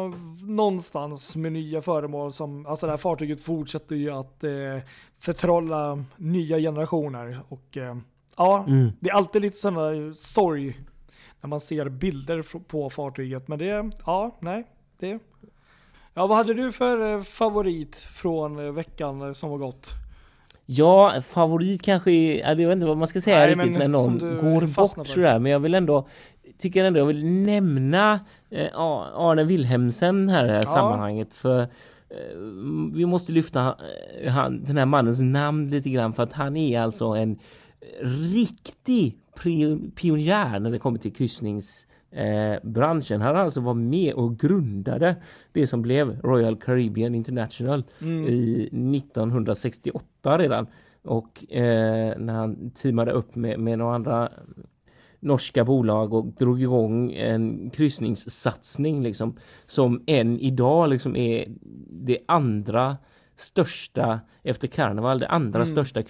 någonstans 0.47 1.37
med 1.37 1.53
nya 1.53 1.83
föremål 1.83 2.33
som, 2.33 2.67
alltså 2.67 2.87
det 2.87 2.93
här 2.93 2.97
fartyget 2.97 3.41
fortsätter 3.41 3.97
ju 3.97 4.11
att 4.11 4.45
eh, 4.45 4.51
förtrolla 5.19 6.05
nya 6.17 6.59
generationer. 6.59 7.41
Och 7.49 7.77
eh, 7.77 7.97
ja, 8.37 8.65
Mm. 8.69 8.93
det 9.01 9.11
är 9.11 9.15
alltid 9.15 9.43
lite 9.43 9.71
där 9.71 10.13
sorg 10.13 10.81
när 11.41 11.49
man 11.49 11.61
ser 11.61 11.89
bilder 11.89 12.59
på 12.69 12.91
fartyget. 12.91 13.49
Men 13.49 13.59
det, 13.59 13.91
ja, 14.07 14.37
nej. 14.41 14.67
Det. 14.99 15.19
Ja, 16.15 16.27
vad 16.27 16.37
hade 16.37 16.55
du 16.55 16.73
för 16.73 17.15
eh, 17.17 17.23
favorit 17.23 17.97
från 17.97 18.59
eh, 18.67 18.73
veckan 18.73 19.35
som 19.35 19.51
var 19.51 19.59
gott? 19.59 19.91
Ja, 20.67 21.15
favorit 21.23 21.83
kanske 21.83 22.13
är, 22.13 22.39
ja, 22.39 22.49
jag 22.49 22.57
vet 22.69 22.73
inte 22.73 22.87
vad 22.87 22.97
man 22.97 23.09
ska 23.09 23.21
säga 23.21 23.39
Nej, 23.39 23.55
riktigt 23.55 23.79
när 23.79 23.89
någon 23.89 24.19
går 24.19 24.67
bort 24.67 25.07
sådär. 25.07 25.39
Men 25.39 25.53
jag 25.53 25.61
vill 25.61 25.75
ändå, 25.75 26.09
tycker 26.59 26.85
ändå 26.85 27.01
jag 27.01 27.07
vill 27.07 27.27
nämna 27.27 28.21
eh, 28.51 28.67
Arne 28.75 29.45
Wilhelmsen 29.45 30.29
här 30.29 30.45
i 30.45 30.47
det 30.47 30.53
här 30.53 30.61
Ja. 30.61 30.67
sammanhanget. 30.67 31.35
För 31.35 31.61
eh, 31.61 31.67
vi 32.95 33.07
måste 33.07 33.33
lyfta 33.33 33.77
eh, 34.23 34.33
han, 34.33 34.65
den 34.65 34.77
här 34.79 34.87
mannens 34.87 35.21
namn 35.23 35.69
lite 35.71 35.91
grann 35.91 36.13
för 36.13 36.23
att 36.23 36.33
han 36.33 36.57
är 36.57 36.81
alltså 36.81 37.05
en 37.07 37.39
riktig 38.33 39.17
pionjär 39.95 40.61
när 40.61 40.71
det 40.71 40.79
kommer 40.79 40.99
till 40.99 41.13
kryssnings 41.15 41.87
eh, 42.11 42.57
branschen. 42.63 43.21
Han 43.21 43.37
alltså 43.37 43.61
var 43.61 43.75
med 43.75 44.15
och 44.15 44.39
grundade 44.39 45.17
det 45.53 45.67
som 45.67 45.83
blev 45.83 46.21
Royal 46.21 46.57
Caribbean 46.57 47.15
International 47.15 47.85
Mm. 48.01 48.25
i 48.29 48.69
1968 49.51 50.39
redan. 50.39 50.67
Och 51.05 51.53
eh, 51.53 52.19
när 52.19 52.33
han 52.35 52.71
teamade 52.71 53.13
upp 53.13 53.35
med, 53.35 53.61
med 53.61 53.79
några 53.79 53.95
andra 53.95 54.29
norska 55.21 55.65
bolag 55.65 56.13
och 56.15 56.27
drog 56.27 56.63
igång 56.63 57.13
en 57.13 57.71
kryssningssatsning 57.71 59.03
liksom 59.03 59.37
som 59.67 60.03
än 60.07 60.41
idag 60.41 60.89
liksom 60.89 61.17
är 61.17 61.45
det 61.91 62.19
andra 62.29 62.97
största 63.37 64.21
efter 64.43 64.69
Carnival, 64.69 65.19
det 65.19 65.29
andra 65.29 65.59
Mm. 65.63 65.67
största 65.67 66.03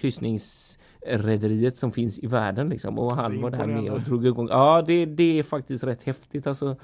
kryssningsrederiet 1.07 1.77
som 1.77 1.91
finns 1.91 2.19
i 2.19 2.27
världen 2.27 2.69
liksom 2.69 2.99
och 2.99 3.15
han 3.15 3.41
var 3.41 3.51
där 3.51 3.65
med 3.65 3.91
och 3.91 4.01
drog 4.01 4.25
igång. 4.25 4.47
Ja, 4.49 4.83
det, 4.87 5.05
det 5.05 5.39
är 5.39 5.43
faktiskt 5.43 5.83
rätt 5.83 6.03
häftigt 6.03 6.47
alltså. 6.47 6.75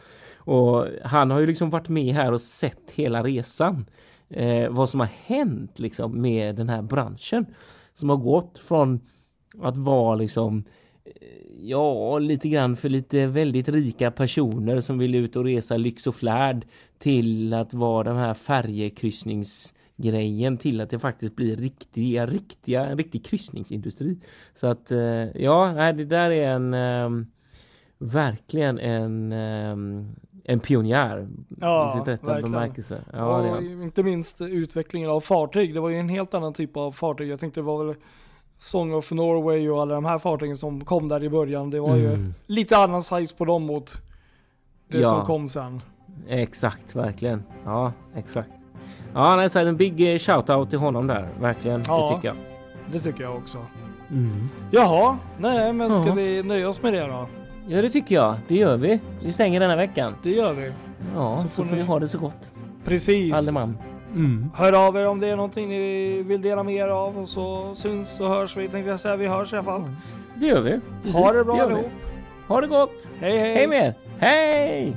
Och 0.46 0.88
han 1.04 1.32
har 1.32 1.40
ju 1.40 1.48
liksom 1.48 1.70
varit 1.70 1.90
med 1.90 2.16
här 2.16 2.32
och 2.32 2.42
sett 2.42 2.92
hela 2.96 3.24
resan. 3.24 3.86
Eh, 4.30 4.70
vad 4.70 4.90
som 4.90 5.00
har 5.00 5.10
hänt 5.26 5.80
liksom 5.80 6.22
med 6.22 6.56
den 6.56 6.70
här 6.70 6.82
branschen 6.82 7.46
som 7.94 8.10
har 8.10 8.18
gått 8.18 8.58
från 8.58 9.00
att 9.62 9.78
vara 9.78 10.16
liksom 10.16 10.64
Ja, 11.66 12.20
lite 12.20 12.50
grann 12.50 12.76
för 12.76 12.90
lite 12.90 13.28
väldigt 13.28 13.70
rika 13.70 14.12
personer 14.12 14.80
som 14.80 14.98
vill 14.98 15.16
ut 15.16 15.36
och 15.36 15.44
resa 15.44 15.78
lyx 15.78 16.08
och 16.08 16.16
flärd 16.16 16.66
till 17.00 17.54
att 17.54 17.74
vara 17.74 18.04
den 18.04 18.18
här 18.18 18.34
färjekryssningsgrejen 19.98 20.58
till 20.58 20.82
att 20.82 20.90
det 20.90 21.00
faktiskt 21.00 21.36
blir 21.36 21.56
riktiga, 21.56 22.26
riktiga, 22.26 22.86
en 22.86 22.98
riktig 22.98 23.26
kryssningsindustri. 23.26 24.18
Så 24.54 24.68
att 24.68 24.92
eh, 24.92 24.98
ja, 25.42 25.92
det 25.94 26.06
där 26.06 26.32
är 26.32 26.50
en 26.52 26.74
ehm, 26.74 27.28
verkligen 28.00 28.80
en 28.80 29.32
ehm, 29.32 30.16
en 30.46 30.60
pionjär 30.60 31.28
Ja, 31.62 31.90
i 31.96 32.00
sitt 32.00 32.08
rätta 32.08 32.28
verkligen. 32.28 32.52
bemärkelse. 32.52 33.02
Ja, 33.14 33.56
och 33.58 33.64
inte 33.64 34.04
minst 34.04 34.42
utvecklingen 34.42 35.10
av 35.10 35.22
fartyg. 35.22 35.74
Det 35.74 35.80
var 35.80 35.90
ju 35.90 35.98
en 35.98 36.10
helt 36.10 36.34
annan 36.34 36.54
typ 36.54 36.78
av 36.78 36.92
fartyg. 36.92 37.30
Jag 37.30 37.40
tänkte 37.40 37.60
det 37.60 37.66
var 37.66 37.86
väl 37.86 37.96
Song 38.58 38.94
of 38.94 39.12
Norway 39.12 39.70
och 39.70 39.82
alla 39.82 39.96
de 39.96 40.06
här 40.06 40.20
fartygen 40.20 40.58
som 40.58 40.86
kom 40.86 41.08
där 41.08 41.24
i 41.24 41.30
början. 41.30 41.70
Det 41.70 41.80
var 41.80 41.96
ju 41.96 42.08
Mm. 42.14 42.34
lite 42.48 42.78
annan 42.78 43.04
size 43.04 43.36
på 43.36 43.46
dem 43.46 43.64
mot 43.64 43.94
det 44.88 45.00
Ja. 45.00 45.10
som 45.10 45.26
kom 45.26 45.50
sen. 45.50 45.82
Exakt, 46.28 46.96
verkligen. 46.96 47.44
Ja, 47.66 47.94
exakt. 48.16 48.50
Ja, 49.14 49.36
nej, 49.36 49.50
så 49.50 49.60
en 49.60 49.78
big 49.78 50.02
eh, 50.14 50.18
shout-out 50.18 50.70
till 50.70 50.80
honom 50.80 51.08
där. 51.08 51.28
Verkligen, 51.42 51.84
Ja. 51.88 52.10
det 52.10 52.16
tycker 52.16 52.28
jag. 52.28 52.36
Det 52.92 53.00
tycker 53.00 53.24
jag 53.24 53.36
också. 53.36 53.58
Mm. 54.12 54.50
Jaha, 54.72 55.18
nej 55.38 55.74
men 55.74 55.90
ska 55.98 56.08
Ja. 56.08 56.14
vi 56.14 56.44
nöja 56.44 56.70
oss 56.70 56.82
med 56.82 56.94
det 56.94 57.08
då? 57.08 57.28
Ja, 57.68 57.82
det 57.82 57.90
tycker 57.90 58.16
jag. 58.16 58.36
Det 58.48 58.56
gör 58.56 58.78
vi. 58.78 59.00
Vi 59.22 59.32
stänger 59.32 59.60
denna 59.60 59.76
veckan. 59.76 60.16
Det 60.24 60.30
gör 60.30 60.54
vi. 60.54 60.72
Ja, 61.16 61.36
Så 61.36 61.42
så 61.42 61.48
får 61.50 61.64
får, 61.64 61.72
ni- 61.76 61.82
ni 61.82 61.88
ha 61.88 62.00
det 62.00 62.08
så 62.08 62.18
gott. 62.18 62.50
Precis. 62.86 63.34
Alleman. 63.34 63.78
Mm. 64.16 64.50
Hör 64.56 64.88
av 64.88 64.98
er 64.98 65.08
om 65.08 65.20
det 65.20 65.28
är 65.30 65.36
någonting 65.36 65.70
ni 65.70 66.24
vill 66.24 66.42
dela 66.42 66.64
med 66.64 66.76
er 66.76 66.88
av 66.88 67.18
och 67.20 67.30
så 67.30 67.76
syns 67.76 68.20
och 68.20 68.28
hörs 68.30 68.58
vi. 68.58 68.68
Tänkte 68.68 68.90
jag 68.92 69.00
säga. 69.00 69.16
Vi 69.16 69.28
hörs 69.28 69.54
i 69.54 69.56
alla 69.56 69.64
fall. 69.66 69.84
Det 70.36 70.46
gör 70.46 70.62
vi. 70.62 70.80
Precis, 71.04 71.16
Ha 71.20 71.32
det 71.32 71.44
bra 71.44 71.56
vi. 71.56 71.62
allihop. 71.62 71.92
Ha 72.48 72.62
det 72.62 72.68
gott. 72.68 73.08
Hej 73.20 73.38
hej. 73.40 73.54
Hej 73.56 73.68
med 73.68 73.86
er. 73.88 73.94
Hej! 74.20 74.96